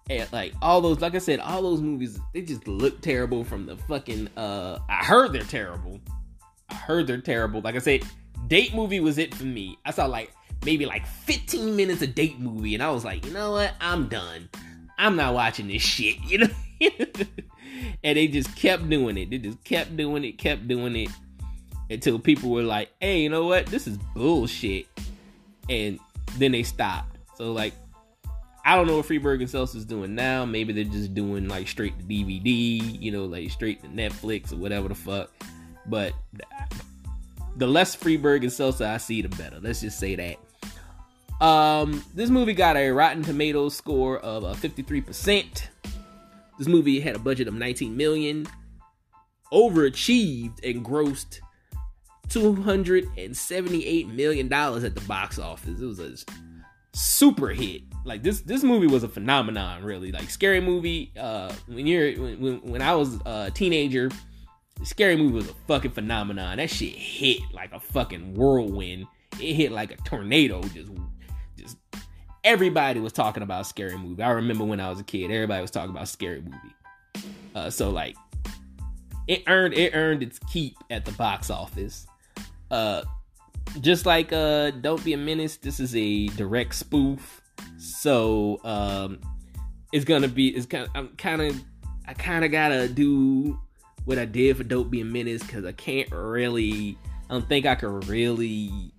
And 0.09 0.31
like 0.33 0.55
all 0.63 0.81
those, 0.81 1.01
like 1.01 1.15
I 1.15 1.19
said, 1.19 1.41
all 1.41 1.63
those 1.63 1.81
movies, 1.81 2.19
they 2.33 2.43
just 2.43 2.69
look 2.69 3.01
terrible 3.01 3.45
from 3.45 3.67
the 3.67 3.77
fucking 3.77 4.29
uh 4.37 4.79
I 4.89 5.05
heard 5.05 5.33
they're 5.33 5.43
terrible. 5.43 6.01
I 6.69 6.75
heard 6.75 7.07
they're 7.07 7.21
terrible. 7.21 7.61
Like 7.63 7.75
I 7.75 7.79
said, 7.79 8.05
date 8.47 8.75
movie 8.75 9.01
was 9.01 9.19
it 9.19 9.35
for 9.35 9.45
me. 9.45 9.79
I 9.85 9.91
saw 9.91 10.07
like 10.07 10.33
maybe 10.65 10.87
like 10.87 11.07
15 11.07 11.77
minutes 11.77 12.03
of 12.03 12.15
date 12.15 12.39
movie 12.39 12.75
and 12.75 12.83
I 12.83 12.91
was 12.91 13.05
like, 13.05 13.25
you 13.27 13.33
know 13.33 13.53
what? 13.53 13.75
I'm 13.81 14.09
done. 14.09 14.49
I'm 14.99 15.17
not 15.17 15.35
watching 15.35 15.69
this 15.69 15.83
shit, 15.83 16.17
you 16.27 16.39
know? 16.39 16.49
and 18.03 18.17
they 18.17 18.29
just 18.29 18.55
kept 18.57 18.89
doing 18.89 19.17
it. 19.19 19.31
They 19.31 19.39
just 19.39 19.63
kept 19.65 19.97
doing 19.97 20.25
it, 20.25 20.39
kept 20.39 20.69
doing 20.69 20.97
it 20.97 21.11
until 21.91 22.19
people 22.19 22.51
were 22.51 22.63
like, 22.63 22.91
hey, 23.01 23.23
you 23.23 23.29
know 23.29 23.47
what? 23.47 23.67
This 23.67 23.87
is 23.87 23.99
bullshit. 24.15 24.87
And 25.69 25.99
then 26.39 26.53
they 26.53 26.63
stopped. 26.63 27.17
So, 27.37 27.53
like, 27.53 27.75
I 28.65 28.77
don't 28.77 28.87
know 28.87 28.97
what 28.97 29.07
Friedberg 29.07 29.41
and 29.41 29.51
Seltzer 29.51 29.79
is 29.79 29.85
doing 29.85 30.15
now. 30.15 30.45
Maybe 30.45 30.73
they're 30.73 30.85
just 30.85 31.15
doing 31.15 31.49
like 31.49 31.69
straight 31.69 31.99
to 31.99 32.05
DVD, 32.05 33.01
you 33.01 33.11
know, 33.11 33.27
like 33.27 33.51
straight 33.51 33.83
to 33.83 33.89
Netflix 33.89 34.53
or 34.53 34.57
whatever 34.57 34.89
the 34.89 34.95
fuck. 34.95 35.31
But 35.87 36.15
the 37.57 37.67
less 37.67 37.95
Friedberg 37.95 38.45
and 38.45 38.53
Seltzer 38.53 38.87
I 38.87 38.97
see, 38.99 39.23
the 39.23 39.29
better. 39.29 39.59
Let's 39.61 39.81
just 39.81 39.99
say 39.99 40.17
that. 40.17 41.45
Um, 41.45 42.05
this 42.15 42.31
movie 42.31 42.55
got 42.55 42.77
a 42.77 42.91
Rotten 42.91 43.23
Tomatoes 43.23 43.77
score 43.77 44.19
of 44.21 44.45
uh, 44.45 44.55
53%. 44.55 45.67
This 46.59 46.69
movie 46.69 47.01
had 47.01 47.17
a 47.17 47.19
budget 47.19 47.49
of 47.49 47.55
19 47.55 47.97
million, 47.97 48.47
overachieved 49.53 50.63
and 50.63 50.85
grossed 50.85 51.41
278 52.29 54.09
million 54.09 54.49
dollars 54.49 54.85
at 54.85 54.95
the 54.95 55.01
box 55.03 55.39
office. 55.39 55.81
It 55.81 55.85
was 55.85 56.01
a 56.01 56.15
super 56.95 57.49
hit. 57.49 57.83
Like 58.05 58.23
this 58.23 58.41
this 58.43 58.63
movie 58.63 58.87
was 58.87 59.03
a 59.03 59.09
phenomenon, 59.09 59.83
really. 59.83 60.13
Like 60.13 60.31
scary 60.31 60.61
movie. 60.61 61.13
Uh, 61.19 61.53
when 61.67 61.87
you're 61.87 62.13
when 62.15 62.61
when 62.63 62.83
I 62.83 62.95
was 62.95 63.19
a 63.27 63.51
teenager, 63.51 64.11
scary 64.83 65.17
movie 65.17 65.35
was 65.35 65.49
a 65.49 65.55
fucking 65.67 65.93
phenomenon. 65.93 66.57
That 66.57 66.71
shit 66.71 66.95
hit 66.95 67.41
like 67.53 67.73
a 67.73 67.81
fucking 67.81 68.35
whirlwind. 68.35 69.07
It 69.41 69.55
hit 69.55 69.73
like 69.73 69.93
a 69.93 69.97
tornado, 69.97 70.63
just 70.63 70.91
just 71.57 71.77
everybody 72.43 73.01
was 73.01 73.13
talking 73.13 73.43
about 73.43 73.67
scary 73.67 73.97
movie. 73.97 74.23
I 74.23 74.31
remember 74.31 74.65
when 74.65 74.81
I 74.81 74.91
was 74.91 75.01
a 75.01 75.05
kid, 75.05 75.31
everybody 75.31 75.63
was 75.63 75.71
talking 75.71 75.91
about 75.91 76.09
scary 76.09 76.43
movie. 76.43 77.27
Uh, 77.55 77.71
so 77.71 77.91
like, 77.91 78.17
it 79.27 79.43
earned 79.47 79.75
it 79.75 79.95
earned 79.95 80.23
its 80.23 80.39
keep 80.51 80.75
at 80.91 81.05
the 81.05 81.13
box 81.13 81.51
office. 81.51 82.07
Uh, 82.71 83.03
just 83.81 84.07
like 84.07 84.33
uh, 84.33 84.71
Don't 84.71 85.03
Be 85.05 85.15
a 85.15 85.17
Menace, 85.17 85.57
this 85.57 85.81
is 85.81 85.95
a 85.97 86.27
direct 86.29 86.75
spoof. 86.75 87.41
So 87.79 88.61
um, 88.65 89.21
it's 89.93 90.05
gonna 90.05 90.29
be. 90.29 90.49
It's 90.49 90.67
kind. 90.67 90.89
I'm 90.95 91.09
kind 91.17 91.43
of. 91.43 91.65
I 92.07 92.13
kind 92.13 92.45
of 92.45 92.51
gotta 92.51 92.87
do 92.87 93.59
what 94.05 94.19
I 94.19 94.25
did 94.25 94.57
for 94.57 94.65
Don't 94.65 94.91
Be 94.91 95.01
a 95.01 95.05
Menace 95.05 95.43
because 95.43 95.65
I 95.65 95.73
can't 95.73 96.11
really. 96.11 96.99
I 97.29 97.35
don't 97.35 97.49
think 97.49 97.67
I 97.67 97.75
could 97.75 98.07
really 98.07 98.93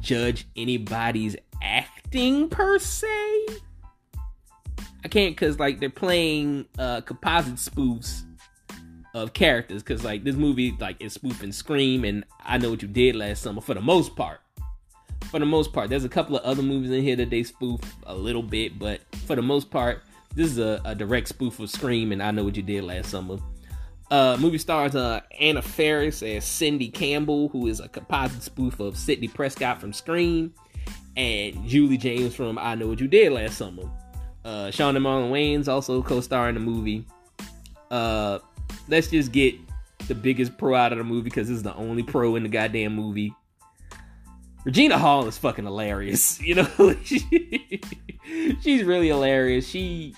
judge 0.00 0.46
anybody's 0.56 1.36
acting 1.62 2.48
per 2.48 2.78
se. 2.78 3.46
I 5.04 5.08
can't 5.08 5.34
because 5.34 5.58
like 5.58 5.80
they're 5.80 5.90
playing 5.90 6.66
uh, 6.78 7.00
composite 7.02 7.54
spoofs 7.54 8.24
of 9.14 9.32
characters 9.32 9.82
because 9.82 10.04
like 10.04 10.24
this 10.24 10.36
movie 10.36 10.76
like 10.78 10.96
is 11.00 11.12
spoofing 11.12 11.52
Scream 11.52 12.04
and 12.04 12.24
I 12.44 12.58
Know 12.58 12.70
What 12.70 12.82
You 12.82 12.88
Did 12.88 13.16
Last 13.16 13.42
Summer 13.42 13.60
for 13.60 13.74
the 13.74 13.80
most 13.80 14.16
part. 14.16 14.40
For 15.30 15.38
the 15.38 15.46
most 15.46 15.72
part, 15.72 15.90
there's 15.90 16.04
a 16.04 16.08
couple 16.08 16.36
of 16.36 16.42
other 16.44 16.62
movies 16.62 16.90
in 16.90 17.02
here 17.02 17.16
that 17.16 17.28
they 17.28 17.42
spoof 17.42 17.80
a 18.06 18.14
little 18.14 18.42
bit, 18.42 18.78
but 18.78 19.00
for 19.26 19.36
the 19.36 19.42
most 19.42 19.70
part, 19.70 20.02
this 20.34 20.50
is 20.50 20.58
a, 20.58 20.80
a 20.84 20.94
direct 20.94 21.28
spoof 21.28 21.60
of 21.60 21.68
Scream 21.68 22.12
and 22.12 22.22
I 22.22 22.30
Know 22.30 22.44
What 22.44 22.56
You 22.56 22.62
Did 22.62 22.84
Last 22.84 23.10
Summer. 23.10 23.38
Uh, 24.10 24.36
movie 24.40 24.58
stars 24.58 24.94
uh, 24.94 25.20
Anna 25.38 25.60
Faris 25.60 26.22
as 26.22 26.44
Cindy 26.44 26.88
Campbell, 26.88 27.48
who 27.50 27.66
is 27.66 27.80
a 27.80 27.88
composite 27.88 28.42
spoof 28.42 28.80
of 28.80 28.96
Sidney 28.96 29.28
Prescott 29.28 29.80
from 29.80 29.92
Scream, 29.92 30.54
and 31.16 31.66
Julie 31.68 31.98
James 31.98 32.34
from 32.34 32.58
I 32.58 32.74
Know 32.74 32.88
What 32.88 33.00
You 33.00 33.08
Did 33.08 33.32
Last 33.32 33.58
Summer. 33.58 33.82
Uh, 34.44 34.70
Shawn 34.70 34.96
and 34.96 35.04
Marlon 35.04 35.30
Wayans 35.30 35.68
also 35.68 36.02
co-star 36.02 36.48
in 36.48 36.54
the 36.54 36.60
movie. 36.60 37.04
Uh, 37.90 38.38
let's 38.88 39.08
just 39.08 39.30
get 39.30 39.54
the 40.06 40.14
biggest 40.14 40.56
pro 40.56 40.74
out 40.74 40.92
of 40.92 40.98
the 40.98 41.04
movie 41.04 41.24
because 41.24 41.48
this 41.48 41.56
is 41.58 41.62
the 41.62 41.74
only 41.74 42.02
pro 42.02 42.36
in 42.36 42.44
the 42.44 42.48
goddamn 42.48 42.94
movie. 42.94 43.34
Regina 44.64 44.98
Hall 44.98 45.26
is 45.26 45.36
fucking 45.38 45.64
hilarious. 45.64 46.40
You 46.48 46.54
know, 46.56 46.96
she, 47.04 47.80
she's 48.62 48.84
really 48.84 49.08
hilarious. 49.08 49.68
She 49.68 50.14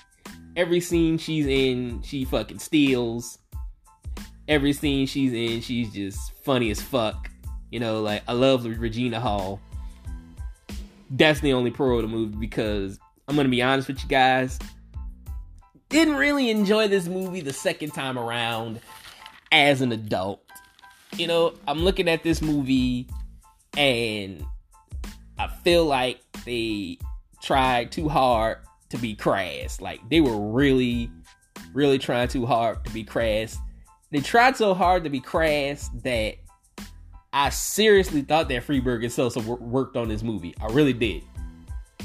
every 0.57 0.81
scene 0.81 1.19
she's 1.19 1.47
in, 1.47 2.03
she 2.03 2.25
fucking 2.25 2.61
steals. 2.61 3.39
Every 4.51 4.75
scene 4.75 5.07
she's 5.07 5.33
in, 5.33 5.63
she's 5.63 5.91
just 5.91 6.33
funny 6.43 6.71
as 6.71 6.83
fuck. 6.83 7.31
You 7.71 7.81
know, 7.81 8.03
like 8.03 8.23
I 8.29 8.35
love 8.35 8.67
Regina 8.67 9.21
Hall. 9.21 9.61
That's 11.09 11.41
the 11.41 11.55
only 11.55 11.71
pro 11.71 11.97
of 11.97 12.03
the 12.03 12.09
movie 12.09 12.37
because 12.37 12.99
I'm 13.27 13.37
gonna 13.37 13.49
be 13.49 13.63
honest 13.63 13.89
with 13.89 14.03
you 14.03 14.09
guys 14.09 14.59
didn't 15.91 16.15
really 16.15 16.51
enjoy 16.51 16.89
this 16.89 17.07
movie 17.07 17.41
the 17.41 17.53
second 17.53 17.91
time 17.91 18.19
around 18.19 18.81
as 19.53 19.83
an 19.83 19.93
adult. 19.93 20.41
You 21.17 21.27
know, 21.27 21.55
I'm 21.69 21.81
looking 21.81 22.09
at 22.09 22.23
this 22.23 22.41
movie 22.41 23.09
and 23.77 24.45
I 25.39 25.49
feel 25.49 25.85
like 25.85 26.21
they 26.45 26.99
tried 27.43 27.91
too 27.91 28.09
hard 28.09 28.59
to 28.91 28.99
be 28.99 29.15
crass. 29.15 29.81
Like 29.81 30.01
they 30.09 30.21
were 30.21 30.37
really, 30.37 31.11
really 31.75 31.99
trying 31.99 32.29
too 32.29 32.47
hard 32.47 32.85
to 32.85 32.93
be 32.93 33.03
crass. 33.03 33.59
They 34.11 34.21
tried 34.21 34.57
so 34.57 34.75
hard 34.75 35.05
to 35.05 35.11
be 35.11 35.21
crass 35.21 35.89
that 36.03 36.35
I 37.33 37.51
seriously 37.51 38.23
thought 38.23 38.49
that 38.49 38.65
Friedberg 38.65 39.05
and 39.05 39.13
Sosa 39.13 39.41
worked 39.41 39.97
on 39.97 40.09
this 40.09 40.23
movie. 40.23 40.55
I 40.61 40.67
really 40.67 40.93
did. 40.93 41.23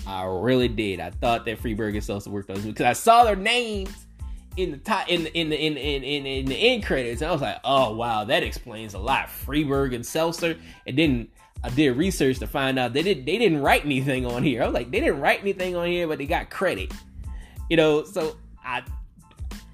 I 0.05 0.23
really 0.25 0.67
did. 0.67 0.99
I 0.99 1.09
thought 1.09 1.45
that 1.45 1.57
Friedberg 1.59 1.95
and 1.95 2.03
Sosa 2.03 2.29
worked 2.29 2.49
on 2.49 2.57
this 2.57 2.65
movie 2.65 2.73
because 2.73 2.85
I 2.85 2.93
saw 2.93 3.23
their 3.23 3.35
names 3.35 4.05
in 4.57 4.71
the 4.71 4.77
top 4.77 5.09
in 5.09 5.23
the 5.23 5.37
in 5.37 5.49
the 5.49 5.59
in, 5.59 5.77
in, 5.77 6.25
in, 6.25 6.45
the 6.45 6.55
end 6.55 6.85
credits, 6.85 7.21
and 7.21 7.29
I 7.29 7.33
was 7.33 7.41
like, 7.41 7.59
oh 7.63 7.95
wow, 7.95 8.23
that 8.23 8.43
explains 8.43 8.93
a 8.93 8.99
lot. 8.99 9.29
Friedberg 9.29 9.93
and 9.93 10.05
Seltzer, 10.05 10.57
and 10.85 10.97
then 10.97 11.27
I 11.63 11.69
did 11.69 11.97
research 11.97 12.39
to 12.39 12.47
find 12.47 12.77
out 12.77 12.93
they 12.93 13.01
did 13.01 13.25
they 13.25 13.37
didn't 13.37 13.61
write 13.61 13.83
anything 13.83 14.25
on 14.25 14.43
here. 14.43 14.61
I 14.61 14.65
was 14.65 14.73
like, 14.73 14.91
they 14.91 14.99
didn't 14.99 15.19
write 15.19 15.41
anything 15.41 15.75
on 15.75 15.87
here, 15.87 16.07
but 16.07 16.19
they 16.19 16.27
got 16.27 16.49
credit. 16.49 16.91
You 17.69 17.77
know, 17.77 18.03
so 18.03 18.37
I 18.63 18.83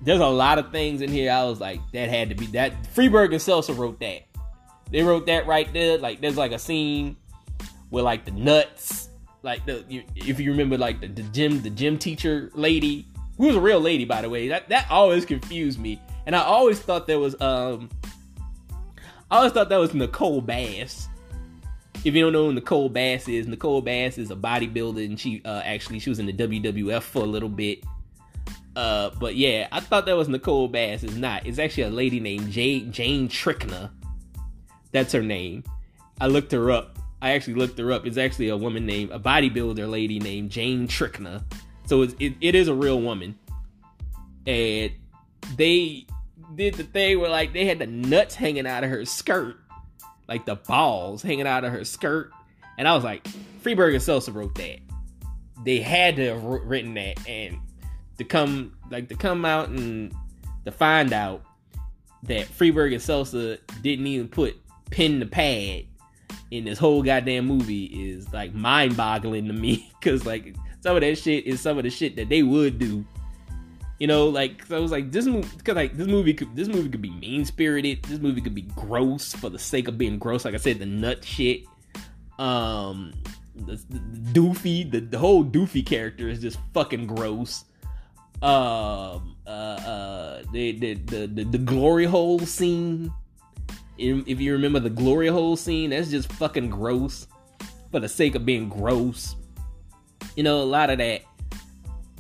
there's 0.02 0.20
a 0.20 0.28
lot 0.28 0.60
of 0.60 0.72
things 0.72 1.02
in 1.02 1.10
here. 1.12 1.32
I 1.32 1.44
was 1.44 1.60
like, 1.60 1.80
that 1.94 2.10
had 2.10 2.30
to 2.30 2.36
be 2.36 2.48
that. 2.48 2.88
Friedberg 2.88 3.34
and 3.34 3.42
Seltzer 3.42 3.74
wrote 3.74 4.00
that. 4.00 4.24
They 4.92 5.04
wrote 5.04 5.28
that 5.28 5.48
right 5.48 5.72
there. 5.72 5.98
Like 5.98 6.22
there's 6.22 6.38
like 6.38 6.52
a 6.52 6.60
scene 6.60 7.16
where 7.90 8.04
like 8.04 8.26
the 8.26 8.32
nuts 8.32 9.10
like 9.44 9.66
the 9.66 9.84
you, 9.88 10.04
if 10.16 10.40
you 10.40 10.52
remember 10.52 10.78
like 10.78 11.02
the, 11.02 11.08
the 11.08 11.24
gym 11.24 11.62
the 11.62 11.70
gym 11.70 11.98
teacher 11.98 12.52
lady 12.54 13.08
who 13.38 13.48
was 13.48 13.56
a 13.56 13.62
real 13.62 13.80
lady 13.80 14.06
by 14.06 14.22
the 14.22 14.30
way 14.30 14.48
that 14.48 14.68
that 14.70 14.86
always 14.90 15.26
confused 15.26 15.80
me 15.80 16.00
and 16.26 16.36
i 16.36 16.42
always 16.42 16.80
thought 16.80 17.08
there 17.08 17.20
was 17.20 17.40
um 17.42 17.90
i 19.30 19.38
always 19.38 19.52
thought 19.52 19.70
that 19.70 19.78
was 19.78 19.94
nicole 19.94 20.42
bass 20.42 21.08
if 22.04 22.16
you 22.16 22.22
don't 22.22 22.34
know 22.34 22.46
who 22.46 22.54
nicole 22.54 22.90
bass 22.90 23.28
is 23.28 23.48
nicole 23.48 23.82
bass 23.82 24.18
is 24.18 24.32
a 24.32 24.36
bodybuilder 24.36 25.04
and 25.06 25.20
she 25.20 25.42
uh 25.46 25.62
actually 25.66 26.00
she 26.00 26.10
was 26.10 26.20
in 26.20 26.26
the 26.26 26.34
wwf 26.34 27.02
for 27.02 27.24
a 27.24 27.28
little 27.28 27.50
bit 27.50 27.84
uh 28.76 29.10
but 29.20 29.36
yeah 29.36 29.68
i 29.72 29.80
thought 29.80 30.06
that 30.06 30.16
was 30.16 30.30
nicole 30.30 30.68
bass 30.68 31.04
it's 31.04 31.16
not. 31.16 31.46
It's 31.46 31.60
actually 31.60 31.84
a 31.84 31.90
lady 31.90 32.20
named 32.20 32.52
jane 32.52 32.92
Jayne 32.92 33.28
Trcka. 33.28 33.92
That's 34.92 35.14
her 35.14 35.22
name. 35.22 35.64
I 36.20 36.28
looked 36.28 36.52
her 36.52 36.72
up. 36.72 37.00
I 37.22 37.32
actually 37.32 37.56
looked 37.56 37.78
her 37.80 37.92
up. 37.92 38.06
It's 38.06 38.18
actually 38.18 38.50
a 38.50 38.58
woman 38.58 38.86
named 38.86 39.12
a 39.12 39.20
bodybuilder 39.20 39.90
lady 39.90 40.20
named 40.20 40.50
Jayne 40.50 40.88
Trcka. 40.88 41.44
So 41.86 42.02
it's, 42.02 42.16
it, 42.20 42.34
it 42.42 42.56
is 42.56 42.68
a 42.68 42.74
real 42.74 43.02
woman, 43.02 43.38
and 44.48 44.92
they 45.56 46.06
did 46.56 46.76
the 46.76 46.84
thing 46.84 47.20
where 47.20 47.30
like 47.30 47.54
they 47.54 47.66
had 47.66 47.80
the 47.80 47.88
nuts 47.88 48.36
hanging 48.36 48.66
out 48.66 48.84
of 48.84 48.90
her 48.90 49.06
skirt, 49.06 49.58
like 50.28 50.46
the 50.46 50.56
balls 50.56 51.22
hanging 51.22 51.48
out 51.48 51.64
of 51.64 51.72
her 51.72 51.84
skirt, 51.84 52.32
and 52.78 52.88
I 52.88 52.96
was 52.96 53.04
like, 53.04 53.28
Friedberg 53.62 53.94
and 53.94 54.04
Sosa 54.04 54.32
wrote 54.32 54.56
that. 54.56 54.80
They 55.64 55.80
had 55.80 56.16
to 56.16 56.34
have 56.34 56.44
written 56.44 56.94
that, 56.96 57.28
and 57.28 57.60
to 58.22 58.28
come 58.28 58.72
like 58.92 59.10
to 59.10 59.16
come 59.16 59.46
out 59.46 59.70
and 59.70 60.14
to 60.64 60.72
find 60.72 61.12
out 61.12 61.44
that 62.24 62.46
Friedberg 62.46 62.94
and 62.94 63.02
Sosa 63.02 63.58
didn't 63.82 64.06
even 64.06 64.28
put 64.28 64.56
pin 64.92 65.20
to 65.20 65.26
pad 65.26 65.86
in 66.52 66.66
this 66.66 66.78
whole 66.78 67.02
goddamn 67.02 67.48
movie 67.48 67.86
is 67.86 68.32
like 68.32 68.54
mind 68.54 68.96
boggling 68.96 69.48
to 69.48 69.54
me 69.54 69.92
because 70.00 70.26
like 70.26 70.56
some 70.82 70.96
of 70.96 71.02
that 71.02 71.18
shit 71.18 71.48
is 71.48 71.60
some 71.60 71.78
of 71.78 71.84
the 71.84 71.90
shit 71.90 72.16
that 72.16 72.30
they 72.30 72.44
would 72.44 72.78
do. 72.78 73.04
You 73.98 74.08
know, 74.08 74.28
like 74.30 74.66
so 74.66 74.78
I 74.78 74.80
was 74.80 74.92
like 74.92 75.12
this 75.12 75.26
movie 75.26 75.48
because 75.58 75.76
like 75.76 75.98
this 75.98 76.08
movie 76.08 76.34
could 76.34 76.56
this 76.56 76.68
movie 76.68 76.90
could 76.90 77.02
be 77.02 77.12
mean 77.12 77.44
spirited. 77.44 78.04
This 78.04 78.20
movie 78.20 78.42
could 78.42 78.56
be 78.56 78.64
gross 78.64 79.34
for 79.34 79.50
the 79.50 79.60
sake 79.60 79.88
of 79.88 79.98
being 79.98 80.20
gross. 80.20 80.46
Like 80.46 80.54
I 80.54 80.58
said, 80.58 80.78
the 80.78 80.86
nut 80.86 81.24
shit. 81.24 81.64
Um, 82.38 83.14
the, 83.56 83.76
the, 83.90 84.00
the 84.00 84.40
doofy, 84.40 84.90
the, 84.90 85.00
the 85.02 85.20
whole 85.20 85.44
doofy 85.44 85.86
character 85.86 86.30
is 86.30 86.40
just 86.40 86.60
fucking 86.74 87.08
gross. 87.08 87.66
Um, 88.42 89.36
uh, 89.46 89.50
uh, 89.50 90.44
the 90.52 90.72
the 90.72 90.94
the 90.96 91.28
the, 91.28 91.44
the 91.44 91.58
glory 91.58 92.06
hole 92.06 92.40
scene 92.40 93.12
if 94.02 94.42
you 94.42 94.54
remember 94.54 94.80
the 94.80 94.90
glory 94.90 95.28
hole 95.28 95.56
scene, 95.56 95.92
that's 95.92 96.10
just 96.10 96.32
fucking 96.34 96.70
gross 96.70 97.28
for 97.92 98.00
the 98.00 98.10
sake 98.10 98.36
of 98.36 98.46
being 98.46 98.70
gross. 98.70 99.36
You 100.36 100.44
know, 100.44 100.62
a 100.62 100.64
lot 100.64 100.90
of 100.90 100.98
that. 100.98 101.22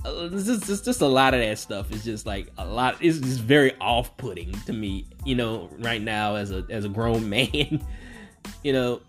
Uh, 0.03 0.29
just, 0.29 0.65
just, 0.65 0.85
just 0.85 1.01
a 1.01 1.07
lot 1.07 1.35
of 1.35 1.39
that 1.41 1.59
stuff 1.59 1.91
is 1.91 2.03
just 2.03 2.25
like 2.25 2.47
a 2.57 2.65
lot. 2.65 2.97
It's 3.01 3.19
just 3.19 3.39
very 3.39 3.75
off-putting 3.79 4.51
to 4.61 4.73
me. 4.73 5.05
You 5.25 5.35
know, 5.35 5.69
right 5.79 6.01
now 6.01 6.35
as 6.35 6.51
a 6.51 6.65
as 6.69 6.85
a 6.85 6.89
grown 6.89 7.29
man. 7.29 7.83
you 8.63 8.73
know, 8.73 9.01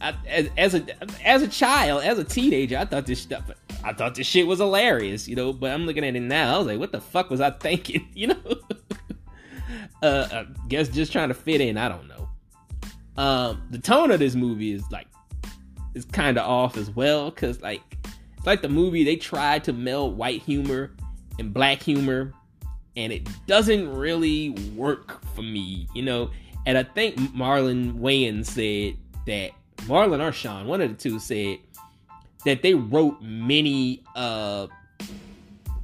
I, 0.00 0.14
as, 0.26 0.50
as 0.56 0.74
a 0.74 0.86
as 1.26 1.42
a 1.42 1.48
child, 1.48 2.04
as 2.04 2.18
a 2.18 2.24
teenager, 2.24 2.78
I 2.78 2.84
thought 2.84 3.06
this 3.06 3.20
stuff. 3.20 3.50
I 3.84 3.92
thought 3.92 4.14
this 4.14 4.26
shit 4.26 4.46
was 4.46 4.58
hilarious. 4.58 5.28
You 5.28 5.36
know, 5.36 5.52
but 5.52 5.70
I'm 5.70 5.86
looking 5.86 6.04
at 6.04 6.16
it 6.16 6.20
now. 6.20 6.54
I 6.54 6.58
was 6.58 6.66
like, 6.66 6.78
what 6.78 6.92
the 6.92 7.00
fuck 7.00 7.30
was 7.30 7.40
I 7.40 7.50
thinking? 7.50 8.08
You 8.14 8.28
know. 8.28 8.56
uh, 10.02 10.28
I 10.32 10.46
guess 10.68 10.88
just 10.88 11.12
trying 11.12 11.28
to 11.28 11.34
fit 11.34 11.60
in. 11.60 11.76
I 11.76 11.88
don't 11.88 12.08
know. 12.08 12.28
Um, 13.16 13.62
the 13.70 13.78
tone 13.78 14.10
of 14.10 14.18
this 14.18 14.34
movie 14.34 14.72
is 14.72 14.82
like 14.90 15.06
is 15.94 16.04
kind 16.04 16.38
of 16.38 16.48
off 16.48 16.76
as 16.76 16.90
well 16.90 17.30
because 17.30 17.60
like 17.60 17.80
it's 18.36 18.46
like 18.46 18.62
the 18.62 18.68
movie 18.68 19.04
they 19.04 19.16
tried 19.16 19.64
to 19.64 19.72
meld 19.72 20.16
white 20.16 20.42
humor 20.42 20.92
and 21.38 21.52
black 21.52 21.82
humor, 21.82 22.32
and 22.96 23.12
it 23.12 23.28
doesn't 23.46 23.92
really 23.94 24.50
work 24.76 25.24
for 25.34 25.42
me, 25.42 25.88
you 25.94 26.02
know. 26.02 26.30
And 26.66 26.78
I 26.78 26.82
think 26.82 27.16
Marlon 27.32 27.98
Wayans 27.98 28.46
said 28.46 28.96
that 29.26 29.52
Marlon 29.88 30.20
or 30.20 30.32
Shawn, 30.32 30.66
one 30.66 30.80
of 30.80 30.90
the 30.90 30.96
two, 30.96 31.18
said 31.18 31.58
that 32.44 32.62
they 32.62 32.74
wrote 32.74 33.20
many 33.22 34.02
uh 34.14 34.66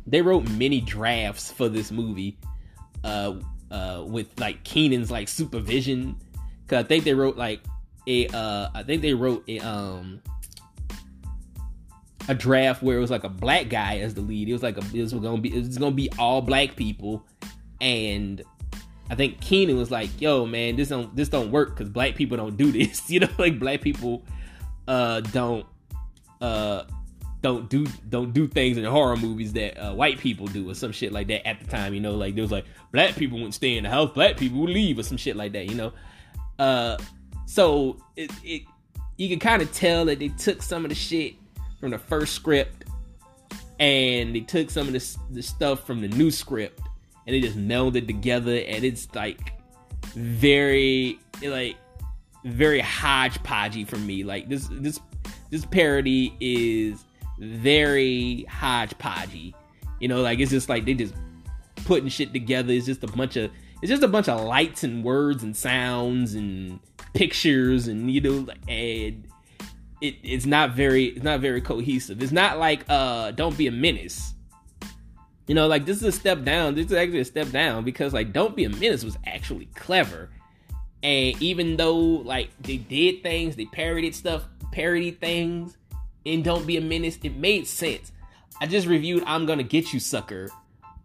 they 0.06 0.22
wrote 0.22 0.48
many 0.50 0.80
drafts 0.80 1.50
for 1.50 1.68
this 1.68 1.90
movie 1.90 2.36
uh 3.04 3.34
uh, 3.70 4.04
with 4.06 4.38
like 4.38 4.62
Keenen's 4.64 5.10
like 5.10 5.28
supervision. 5.28 6.16
Cause 6.66 6.84
I 6.84 6.86
think 6.86 7.04
they 7.04 7.14
wrote 7.14 7.36
like 7.36 7.60
a 8.06 8.26
uh, 8.28 8.68
I 8.74 8.82
think 8.82 9.02
they 9.02 9.14
wrote 9.14 9.44
a 9.48 9.58
um 9.60 10.20
a 12.28 12.34
draft 12.34 12.82
where 12.82 12.96
it 12.96 13.00
was 13.00 13.10
like 13.10 13.24
a 13.24 13.28
black 13.28 13.68
guy 13.68 13.98
as 13.98 14.14
the 14.14 14.20
lead. 14.20 14.48
It 14.48 14.52
was 14.52 14.62
like 14.62 14.76
a 14.76 14.84
it 14.94 15.00
was 15.00 15.12
gonna 15.12 15.38
be 15.38 15.54
it 15.54 15.66
was 15.66 15.78
gonna 15.78 15.94
be 15.94 16.10
all 16.18 16.42
black 16.42 16.76
people, 16.76 17.26
and 17.80 18.42
I 19.08 19.14
think 19.14 19.40
Keenen 19.40 19.76
was 19.76 19.90
like, 19.90 20.20
"Yo, 20.20 20.46
man, 20.46 20.76
this 20.76 20.88
don't 20.88 21.14
this 21.14 21.28
don't 21.28 21.50
work 21.50 21.70
because 21.70 21.88
black 21.88 22.14
people 22.14 22.36
don't 22.36 22.56
do 22.56 22.70
this. 22.70 23.10
You 23.10 23.20
know, 23.20 23.28
like 23.38 23.58
black 23.58 23.80
people 23.80 24.24
uh 24.86 25.20
don't 25.20 25.66
uh 26.40 26.84
don't 27.42 27.68
do 27.70 27.86
don't 28.08 28.32
do 28.32 28.46
things 28.46 28.76
in 28.76 28.84
horror 28.84 29.16
movies 29.16 29.52
that 29.54 29.78
uh, 29.78 29.94
white 29.94 30.18
people 30.18 30.46
do 30.46 30.68
or 30.68 30.74
some 30.74 30.92
shit 30.92 31.12
like 31.12 31.26
that 31.28 31.46
at 31.46 31.58
the 31.60 31.66
time. 31.66 31.94
You 31.94 32.00
know, 32.00 32.14
like 32.14 32.34
there 32.34 32.42
was 32.42 32.52
like 32.52 32.66
black 32.92 33.16
people 33.16 33.38
wouldn't 33.38 33.54
stay 33.54 33.76
in 33.76 33.84
the 33.84 33.90
house, 33.90 34.10
black 34.12 34.36
people 34.36 34.60
would 34.60 34.70
leave 34.70 34.98
or 34.98 35.02
some 35.02 35.16
shit 35.16 35.36
like 35.36 35.52
that. 35.52 35.66
You 35.66 35.74
know, 35.74 35.92
uh, 36.58 36.98
so 37.46 37.96
it, 38.16 38.30
it 38.44 38.62
you 39.16 39.28
can 39.28 39.38
kind 39.38 39.62
of 39.62 39.72
tell 39.72 40.04
that 40.06 40.18
they 40.18 40.28
took 40.28 40.62
some 40.62 40.84
of 40.84 40.90
the 40.90 40.94
shit 40.94 41.34
from 41.78 41.90
the 41.90 41.98
first 41.98 42.34
script 42.34 42.84
and 43.78 44.34
they 44.34 44.40
took 44.40 44.70
some 44.70 44.86
of 44.86 44.92
the, 44.92 45.18
the 45.30 45.42
stuff 45.42 45.86
from 45.86 46.02
the 46.02 46.08
new 46.08 46.30
script 46.30 46.80
and 47.26 47.34
they 47.34 47.40
just 47.40 47.56
melded 47.56 47.96
it 47.96 48.06
together 48.06 48.56
and 48.66 48.84
it's 48.84 49.12
like 49.14 49.52
very 50.14 51.18
like 51.42 51.76
very 52.44 52.80
hodgepodgey 52.80 53.86
for 53.86 53.96
me 53.96 54.24
like 54.24 54.48
this 54.48 54.68
this 54.70 55.00
this 55.50 55.64
parody 55.66 56.34
is 56.40 57.04
very 57.38 58.46
hodgepodgey 58.48 59.54
you 59.98 60.08
know 60.08 60.20
like 60.20 60.38
it's 60.38 60.50
just 60.50 60.68
like 60.68 60.84
they 60.84 60.94
just 60.94 61.14
putting 61.86 62.08
shit 62.08 62.32
together 62.32 62.72
it's 62.72 62.86
just 62.86 63.02
a 63.02 63.06
bunch 63.08 63.36
of 63.36 63.50
it's 63.82 63.88
just 63.88 64.02
a 64.02 64.08
bunch 64.08 64.28
of 64.28 64.42
lights 64.44 64.84
and 64.84 65.02
words 65.02 65.42
and 65.42 65.56
sounds 65.56 66.34
and 66.34 66.80
pictures 67.14 67.88
and 67.88 68.10
you 68.10 68.20
know 68.20 68.46
and 68.68 69.26
it, 70.00 70.16
it's 70.22 70.46
not 70.46 70.72
very 70.72 71.06
it's 71.06 71.24
not 71.24 71.40
very 71.40 71.60
cohesive. 71.60 72.22
It's 72.22 72.32
not 72.32 72.58
like 72.58 72.84
uh 72.88 73.32
don't 73.32 73.56
be 73.56 73.66
a 73.66 73.72
menace. 73.72 74.34
You 75.46 75.54
know, 75.54 75.66
like 75.66 75.84
this 75.84 75.96
is 75.96 76.04
a 76.04 76.12
step 76.12 76.44
down. 76.44 76.74
This 76.74 76.86
is 76.86 76.92
actually 76.92 77.20
a 77.20 77.24
step 77.24 77.50
down 77.50 77.84
because 77.84 78.12
like 78.12 78.32
Don't 78.32 78.54
Be 78.54 78.64
a 78.64 78.70
Menace 78.70 79.02
was 79.02 79.18
actually 79.26 79.66
clever. 79.74 80.30
And 81.02 81.40
even 81.42 81.76
though 81.76 81.96
like 81.96 82.50
they 82.60 82.76
did 82.76 83.22
things, 83.22 83.56
they 83.56 83.64
parodied 83.66 84.14
stuff, 84.14 84.46
parodied 84.72 85.20
things 85.20 85.76
in 86.24 86.42
Don't 86.42 86.66
Be 86.66 86.76
a 86.76 86.80
Menace, 86.80 87.18
it 87.22 87.36
made 87.36 87.66
sense. 87.66 88.12
I 88.60 88.66
just 88.66 88.86
reviewed 88.86 89.24
I'm 89.26 89.46
Gonna 89.46 89.62
Get 89.62 89.92
You 89.92 90.00
Sucker. 90.00 90.50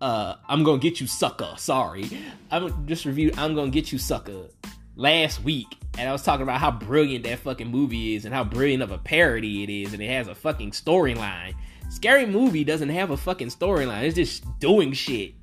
Uh 0.02 0.36
I'm 0.48 0.64
Gonna 0.64 0.80
Get 0.80 1.00
You 1.00 1.08
Sucker, 1.08 1.54
sorry. 1.58 2.10
I 2.52 2.70
just 2.86 3.06
reviewed 3.06 3.38
I'm 3.38 3.56
Gonna 3.56 3.72
Get 3.72 3.92
You 3.92 3.98
Sucker 3.98 4.48
last 4.96 5.44
week 5.44 5.78
and 5.98 6.10
I 6.10 6.12
was 6.12 6.24
talking 6.24 6.44
about 6.44 6.60
how 6.60 6.72
brilliant 6.72 7.24
that 7.26 7.40
fucking 7.40 7.68
movie 7.68 8.16
is 8.16 8.26
and 8.26 8.34
how 8.34 8.44
brilliant 8.44 8.84
of 8.84 8.92
a 8.92 8.98
parody 8.98 9.64
it 9.64 9.70
is, 9.70 9.94
and 9.94 10.02
it 10.02 10.10
has 10.10 10.28
a 10.28 10.36
fucking 10.36 10.72
storyline. 10.72 11.56
Scary 11.90 12.26
Movie 12.26 12.64
doesn't 12.64 12.90
have 12.90 13.12
a 13.12 13.18
fucking 13.18 13.48
storyline. 13.48 14.04
It's 14.04 14.16
just 14.16 14.60
doing 14.60 14.92
shit, 14.94 15.34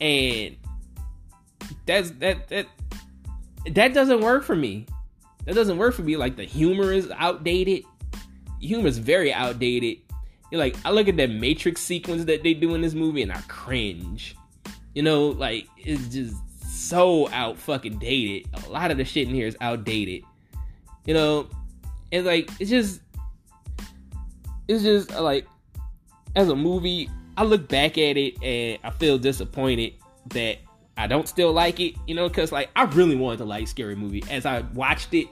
and 0.00 0.56
that's 1.86 2.10
that 2.12 2.48
that 2.48 2.66
that 3.72 3.94
doesn't 3.94 4.20
work 4.20 4.44
for 4.44 4.56
me. 4.56 4.86
That 5.48 5.54
doesn't 5.54 5.78
work 5.78 5.94
for 5.94 6.02
me. 6.02 6.18
Like 6.18 6.36
the 6.36 6.44
humor 6.44 6.92
is 6.92 7.10
outdated. 7.16 7.82
Humor 8.60 8.86
is 8.86 8.98
very 8.98 9.32
outdated. 9.32 9.96
You're 10.52 10.58
like 10.58 10.76
I 10.84 10.90
look 10.90 11.08
at 11.08 11.16
that 11.16 11.30
Matrix 11.30 11.80
sequence 11.80 12.26
that 12.26 12.42
they 12.42 12.52
do 12.52 12.74
in 12.74 12.82
this 12.82 12.92
movie 12.92 13.22
and 13.22 13.32
I 13.32 13.40
cringe. 13.48 14.36
You 14.94 15.02
know, 15.02 15.28
like 15.28 15.66
it's 15.78 16.08
just 16.08 16.36
so 16.68 17.30
out 17.30 17.56
fucking 17.56 17.98
dated. 17.98 18.46
A 18.62 18.68
lot 18.68 18.90
of 18.90 18.98
the 18.98 19.06
shit 19.06 19.26
in 19.26 19.34
here 19.34 19.46
is 19.46 19.56
outdated. 19.62 20.22
You 21.06 21.14
know, 21.14 21.48
and 22.12 22.26
like 22.26 22.50
it's 22.60 22.68
just 22.68 23.00
it's 24.68 24.82
just 24.82 25.14
uh, 25.14 25.22
like 25.22 25.46
as 26.36 26.50
a 26.50 26.56
movie, 26.56 27.08
I 27.38 27.44
look 27.44 27.68
back 27.68 27.96
at 27.96 28.18
it 28.18 28.42
and 28.42 28.78
I 28.84 28.90
feel 28.90 29.16
disappointed 29.16 29.94
that 30.26 30.58
I 30.98 31.06
don't 31.06 31.26
still 31.26 31.54
like 31.54 31.80
it, 31.80 31.94
you 32.06 32.14
know, 32.14 32.28
because 32.28 32.52
like 32.52 32.68
I 32.76 32.82
really 32.82 33.16
wanted 33.16 33.38
to 33.38 33.44
like 33.46 33.66
Scary 33.66 33.96
Movie 33.96 34.22
as 34.28 34.44
I 34.44 34.60
watched 34.74 35.14
it, 35.14 35.28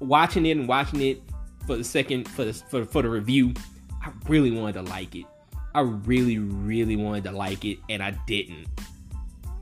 watching 0.00 0.46
it 0.46 0.56
and 0.56 0.66
watching 0.66 1.00
it 1.00 1.22
for 1.66 1.76
the 1.76 1.84
second 1.84 2.28
for 2.28 2.44
the 2.44 2.52
for, 2.52 2.84
for 2.84 3.02
the 3.02 3.08
review. 3.08 3.54
I 4.02 4.10
really 4.28 4.50
wanted 4.50 4.72
to 4.74 4.82
like 4.82 5.14
it. 5.14 5.26
I 5.74 5.80
really, 5.80 6.38
really 6.38 6.96
wanted 6.96 7.24
to 7.24 7.32
like 7.32 7.64
it, 7.64 7.78
and 7.88 8.02
I 8.02 8.12
didn't. 8.26 8.66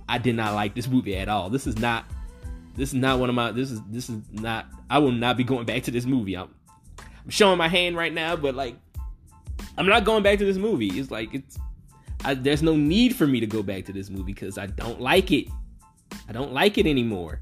I 0.08 0.18
did 0.18 0.36
not 0.36 0.54
like 0.54 0.74
this 0.74 0.88
movie 0.88 1.16
at 1.16 1.28
all. 1.28 1.50
This 1.50 1.66
is 1.66 1.78
not 1.78 2.06
this 2.76 2.90
is 2.90 2.94
not 2.94 3.18
one 3.18 3.28
of 3.28 3.34
my 3.34 3.50
this 3.52 3.70
is 3.70 3.80
this 3.90 4.08
is 4.08 4.20
not 4.32 4.66
I 4.88 4.98
will 4.98 5.12
not 5.12 5.36
be 5.36 5.44
going 5.44 5.66
back 5.66 5.82
to 5.84 5.90
this 5.90 6.06
movie. 6.06 6.36
I'm, 6.36 6.54
I'm 6.98 7.30
showing 7.30 7.58
my 7.58 7.68
hand 7.68 7.96
right 7.96 8.12
now, 8.12 8.36
but 8.36 8.54
like 8.54 8.76
I'm 9.76 9.86
not 9.86 10.04
going 10.04 10.22
back 10.22 10.38
to 10.38 10.44
this 10.44 10.56
movie. 10.56 10.88
It's 10.88 11.10
like 11.10 11.34
it's 11.34 11.58
I, 12.24 12.34
there's 12.34 12.62
no 12.62 12.74
need 12.74 13.14
for 13.14 13.26
me 13.26 13.40
to 13.40 13.46
go 13.46 13.62
back 13.62 13.84
to 13.86 13.92
this 13.92 14.10
movie 14.10 14.32
because 14.32 14.58
I 14.58 14.66
don't 14.66 15.00
like 15.00 15.30
it. 15.30 15.48
I 16.28 16.32
don't 16.32 16.52
like 16.52 16.78
it 16.78 16.86
anymore. 16.86 17.38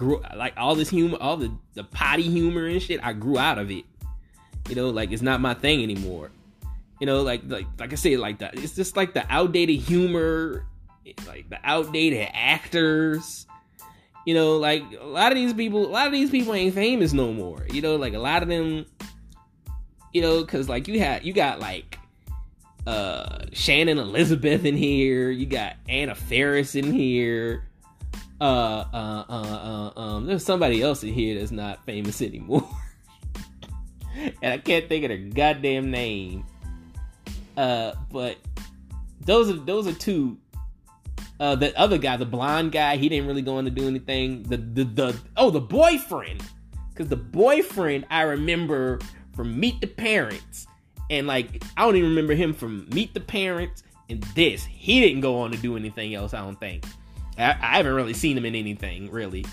Grew 0.00 0.22
like 0.34 0.54
all 0.56 0.74
this 0.74 0.88
humor, 0.88 1.18
all 1.20 1.36
the 1.36 1.52
the 1.74 1.84
potty 1.84 2.22
humor 2.22 2.66
and 2.66 2.82
shit. 2.82 3.04
I 3.04 3.12
grew 3.12 3.38
out 3.38 3.58
of 3.58 3.70
it. 3.70 3.84
You 4.68 4.74
know, 4.74 4.90
like 4.90 5.12
it's 5.12 5.22
not 5.22 5.40
my 5.40 5.54
thing 5.54 5.82
anymore. 5.82 6.30
You 7.00 7.06
know, 7.06 7.22
like 7.22 7.42
like 7.46 7.66
like 7.78 7.92
I 7.92 7.96
said, 7.96 8.18
like 8.18 8.38
that. 8.38 8.58
It's 8.58 8.74
just 8.74 8.96
like 8.96 9.12
the 9.14 9.24
outdated 9.28 9.78
humor 9.78 10.64
like 11.26 11.48
the 11.50 11.58
outdated 11.64 12.28
actors. 12.32 13.46
You 14.26 14.34
know, 14.34 14.56
like 14.58 14.82
a 15.00 15.06
lot 15.06 15.32
of 15.32 15.36
these 15.36 15.54
people, 15.54 15.86
a 15.86 15.88
lot 15.88 16.06
of 16.06 16.12
these 16.12 16.30
people 16.30 16.54
ain't 16.54 16.74
famous 16.74 17.12
no 17.12 17.32
more. 17.32 17.66
You 17.70 17.80
know, 17.80 17.96
like 17.96 18.14
a 18.14 18.18
lot 18.18 18.42
of 18.42 18.48
them, 18.48 18.86
you 20.12 20.20
know, 20.20 20.40
because 20.42 20.68
like 20.68 20.88
you 20.88 20.98
had, 20.98 21.24
you 21.24 21.32
got 21.32 21.60
like 21.60 21.98
uh 22.86 23.44
Shannon 23.52 23.98
Elizabeth 23.98 24.64
in 24.64 24.76
here. 24.76 25.30
You 25.30 25.46
got 25.46 25.76
Anna 25.88 26.14
Faris 26.14 26.74
in 26.74 26.92
here. 26.92 27.66
Uh, 28.40 28.84
uh, 28.92 29.24
uh, 29.28 30.00
um, 30.00 30.26
there's 30.26 30.44
somebody 30.44 30.80
else 30.80 31.02
in 31.02 31.12
here 31.12 31.38
that's 31.38 31.50
not 31.50 31.84
famous 31.84 32.22
anymore, 32.22 32.68
and 34.42 34.54
I 34.54 34.58
can't 34.58 34.88
think 34.88 35.04
of 35.04 35.10
their 35.10 35.18
goddamn 35.18 35.90
name. 35.90 36.44
Uh, 37.56 37.92
but 38.10 38.38
those 39.20 39.50
are 39.50 39.58
those 39.58 39.86
are 39.86 39.92
two 39.92 40.38
uh, 41.40 41.54
the 41.54 41.76
other 41.78 41.96
guy, 41.96 42.18
the 42.18 42.26
blonde 42.26 42.70
guy, 42.70 42.98
he 42.98 43.08
didn't 43.08 43.26
really 43.26 43.40
go 43.40 43.56
on 43.56 43.64
to 43.64 43.70
do 43.70 43.88
anything. 43.88 44.42
The 44.42 44.58
the 44.58 44.84
the 44.84 45.20
oh 45.38 45.50
the 45.50 45.60
boyfriend, 45.60 46.42
because 46.90 47.08
the 47.08 47.16
boyfriend 47.16 48.06
I 48.10 48.22
remember 48.22 49.00
from 49.34 49.58
Meet 49.58 49.80
the 49.80 49.86
Parents, 49.86 50.66
and 51.08 51.26
like 51.26 51.64
I 51.78 51.86
don't 51.86 51.96
even 51.96 52.10
remember 52.10 52.34
him 52.34 52.52
from 52.52 52.86
Meet 52.90 53.14
the 53.14 53.20
Parents 53.20 53.82
and 54.10 54.22
this. 54.34 54.64
He 54.64 55.00
didn't 55.00 55.22
go 55.22 55.38
on 55.38 55.50
to 55.52 55.56
do 55.56 55.76
anything 55.76 56.14
else. 56.14 56.34
I 56.34 56.40
don't 56.40 56.60
think. 56.60 56.84
I, 57.40 57.50
I 57.60 57.76
haven't 57.76 57.94
really 57.94 58.14
seen 58.14 58.36
him 58.36 58.44
in 58.44 58.54
anything 58.54 59.10
really, 59.10 59.44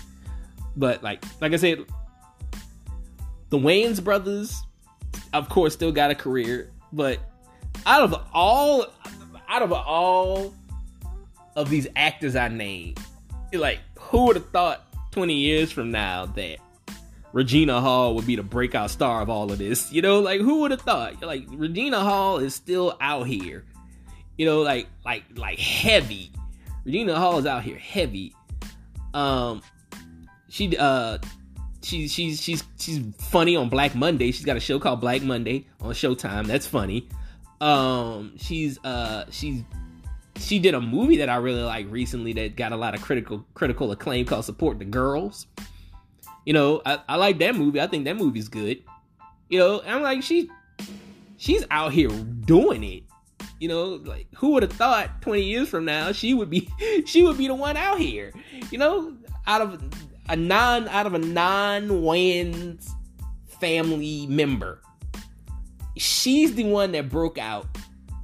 but 0.76 1.02
like 1.02 1.24
like 1.40 1.52
I 1.52 1.56
said, 1.56 1.84
the 3.50 3.58
Wayans 3.58 4.02
brothers, 4.02 4.62
of 5.32 5.48
course, 5.48 5.72
still 5.72 5.92
got 5.92 6.10
a 6.10 6.14
career, 6.14 6.70
but 6.92 7.18
out 7.86 8.02
of 8.02 8.26
all 8.32 8.86
out 9.48 9.62
of 9.62 9.72
all 9.72 10.54
of 11.56 11.70
these 11.70 11.86
actors 11.96 12.36
I 12.36 12.48
named, 12.48 13.00
like 13.52 13.80
who 13.98 14.26
would 14.26 14.36
have 14.36 14.48
thought 14.50 14.84
20 15.12 15.34
years 15.34 15.72
from 15.72 15.90
now 15.90 16.26
that 16.26 16.58
Regina 17.32 17.80
Hall 17.80 18.14
would 18.14 18.26
be 18.26 18.36
the 18.36 18.42
breakout 18.42 18.90
star 18.90 19.20
of 19.20 19.28
all 19.28 19.50
of 19.50 19.58
this? 19.58 19.92
You 19.92 20.02
know, 20.02 20.20
like 20.20 20.40
who 20.40 20.60
would 20.60 20.70
have 20.70 20.80
thought? 20.80 21.22
Like 21.22 21.44
Regina 21.48 22.00
Hall 22.00 22.38
is 22.38 22.54
still 22.54 22.96
out 23.00 23.26
here. 23.26 23.64
You 24.36 24.46
know, 24.46 24.62
like 24.62 24.86
like 25.04 25.24
like 25.34 25.58
heavy. 25.58 26.30
Regina 26.88 27.16
Hall 27.16 27.36
is 27.36 27.44
out 27.44 27.64
here 27.64 27.76
heavy. 27.76 28.34
Um 29.12 29.60
she 30.48 30.74
uh 30.74 31.18
she's 31.82 32.10
she's 32.10 32.40
she's 32.40 32.64
she's 32.78 33.02
funny 33.18 33.56
on 33.56 33.68
Black 33.68 33.94
Monday. 33.94 34.32
She's 34.32 34.46
got 34.46 34.56
a 34.56 34.60
show 34.60 34.78
called 34.78 34.98
Black 34.98 35.20
Monday 35.20 35.66
on 35.82 35.92
Showtime. 35.92 36.46
That's 36.46 36.66
funny. 36.66 37.06
Um 37.60 38.32
she's 38.38 38.82
uh 38.84 39.26
she's 39.30 39.64
she 40.36 40.58
did 40.58 40.72
a 40.72 40.80
movie 40.80 41.18
that 41.18 41.28
I 41.28 41.36
really 41.36 41.60
like 41.60 41.90
recently 41.90 42.32
that 42.32 42.56
got 42.56 42.72
a 42.72 42.76
lot 42.76 42.94
of 42.94 43.02
critical 43.02 43.44
critical 43.52 43.92
acclaim 43.92 44.24
called 44.24 44.46
Support 44.46 44.78
the 44.78 44.86
Girls. 44.86 45.46
You 46.46 46.54
know, 46.54 46.80
I, 46.86 47.00
I 47.06 47.16
like 47.16 47.38
that 47.40 47.54
movie. 47.54 47.82
I 47.82 47.86
think 47.86 48.06
that 48.06 48.16
movie's 48.16 48.48
good. 48.48 48.82
You 49.50 49.58
know, 49.58 49.82
I'm 49.86 50.00
like 50.00 50.22
she 50.22 50.48
she's 51.36 51.66
out 51.70 51.92
here 51.92 52.08
doing 52.08 52.82
it. 52.82 53.02
You 53.58 53.68
know, 53.68 53.84
like 54.04 54.28
who 54.36 54.52
would 54.52 54.62
have 54.62 54.72
thought 54.72 55.22
20 55.22 55.42
years 55.42 55.68
from 55.68 55.84
now 55.84 56.12
she 56.12 56.34
would 56.34 56.50
be 56.50 56.68
she 57.06 57.22
would 57.22 57.38
be 57.38 57.48
the 57.48 57.54
one 57.54 57.76
out 57.76 57.98
here. 57.98 58.32
You 58.70 58.78
know, 58.78 59.16
out 59.46 59.60
of 59.60 59.82
a 60.28 60.36
non 60.36 60.88
out 60.88 61.06
of 61.06 61.14
a 61.14 61.18
non 61.18 61.88
Wayans 61.88 62.90
family 63.60 64.26
member. 64.26 64.80
She's 65.96 66.54
the 66.54 66.64
one 66.64 66.92
that 66.92 67.08
broke 67.08 67.38
out. 67.38 67.66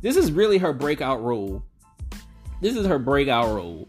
This 0.00 0.16
is 0.16 0.30
really 0.30 0.58
her 0.58 0.72
breakout 0.72 1.22
role 1.22 1.64
this 2.64 2.76
is 2.76 2.86
her 2.86 2.98
breakout 2.98 3.54
role, 3.54 3.86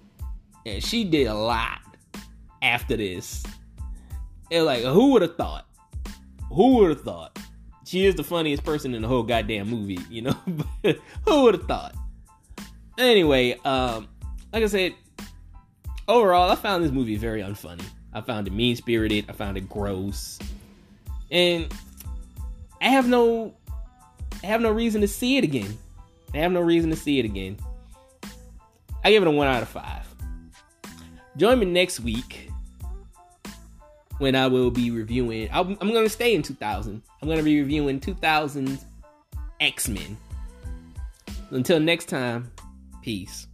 and 0.66 0.84
she 0.84 1.06
did 1.06 1.28
a 1.28 1.34
lot 1.34 1.80
after 2.62 2.98
this. 2.98 3.42
And 4.52 4.66
like, 4.66 4.84
who 4.84 5.12
would 5.14 5.22
have 5.22 5.38
thought? 5.38 5.66
Who 6.52 6.76
would 6.76 6.90
have 6.90 7.02
thought? 7.02 7.40
She 7.86 8.06
is 8.06 8.16
the 8.16 8.24
funniest 8.24 8.64
person 8.64 8.96
in 8.96 9.04
the 9.04 9.08
whole 9.08 9.22
goddamn 9.22 9.70
movie, 9.70 10.00
you 10.10 10.24
know. 10.24 10.36
who 11.26 11.44
would 11.44 11.54
have 11.54 11.68
thought? 11.68 11.96
Anyway, 12.98 13.60
um, 13.64 14.08
like 14.52 14.64
I 14.64 14.68
said, 14.68 14.96
overall, 16.08 16.50
I 16.50 16.56
found 16.56 16.84
this 16.84 16.92
movie 16.92 17.16
very 17.16 17.42
unfunny. 17.42 17.86
I 18.12 18.22
found 18.22 18.48
it 18.48 18.54
mean 18.54 18.76
spirited. 18.76 19.26
I 19.30 19.34
found 19.34 19.58
it 19.58 19.70
gross, 19.70 20.40
and 21.30 21.72
I 22.82 22.90
have 22.90 23.08
no, 23.08 23.54
I 24.42 24.48
have 24.48 24.62
no 24.62 24.72
reason 24.72 25.02
to 25.02 25.08
see 25.08 25.38
it 25.38 25.44
again. 25.44 25.78
I 26.34 26.38
have 26.38 26.52
no 26.52 26.62
reason 26.62 26.90
to 26.90 26.96
see 26.96 27.20
it 27.20 27.26
again. 27.26 27.58
I 29.04 29.12
give 29.12 29.22
it 29.22 29.28
a 29.28 29.32
one 29.32 29.48
out 29.48 29.62
of 29.62 29.70
five. 29.70 30.08
Join 31.38 31.60
me 31.60 31.66
next 31.68 32.00
week 32.00 32.45
when 34.18 34.36
I 34.36 34.48
will 34.48 34.72
be 34.72 34.92
reviewing. 34.92 35.50
I'm, 35.52 35.78
I'm 35.82 35.92
going 35.92 36.06
to 36.06 36.10
stay 36.10 36.36
in 36.36 36.42
2000. 36.42 37.02
I'm 37.22 37.28
going 37.28 37.38
to 37.38 37.44
be 37.44 37.60
reviewing 37.60 38.00
2000 38.00 38.80
X 39.60 39.88
Men. 39.88 40.18
Until 41.52 41.80
next 41.80 42.10
time, 42.10 42.52
peace. 43.02 43.48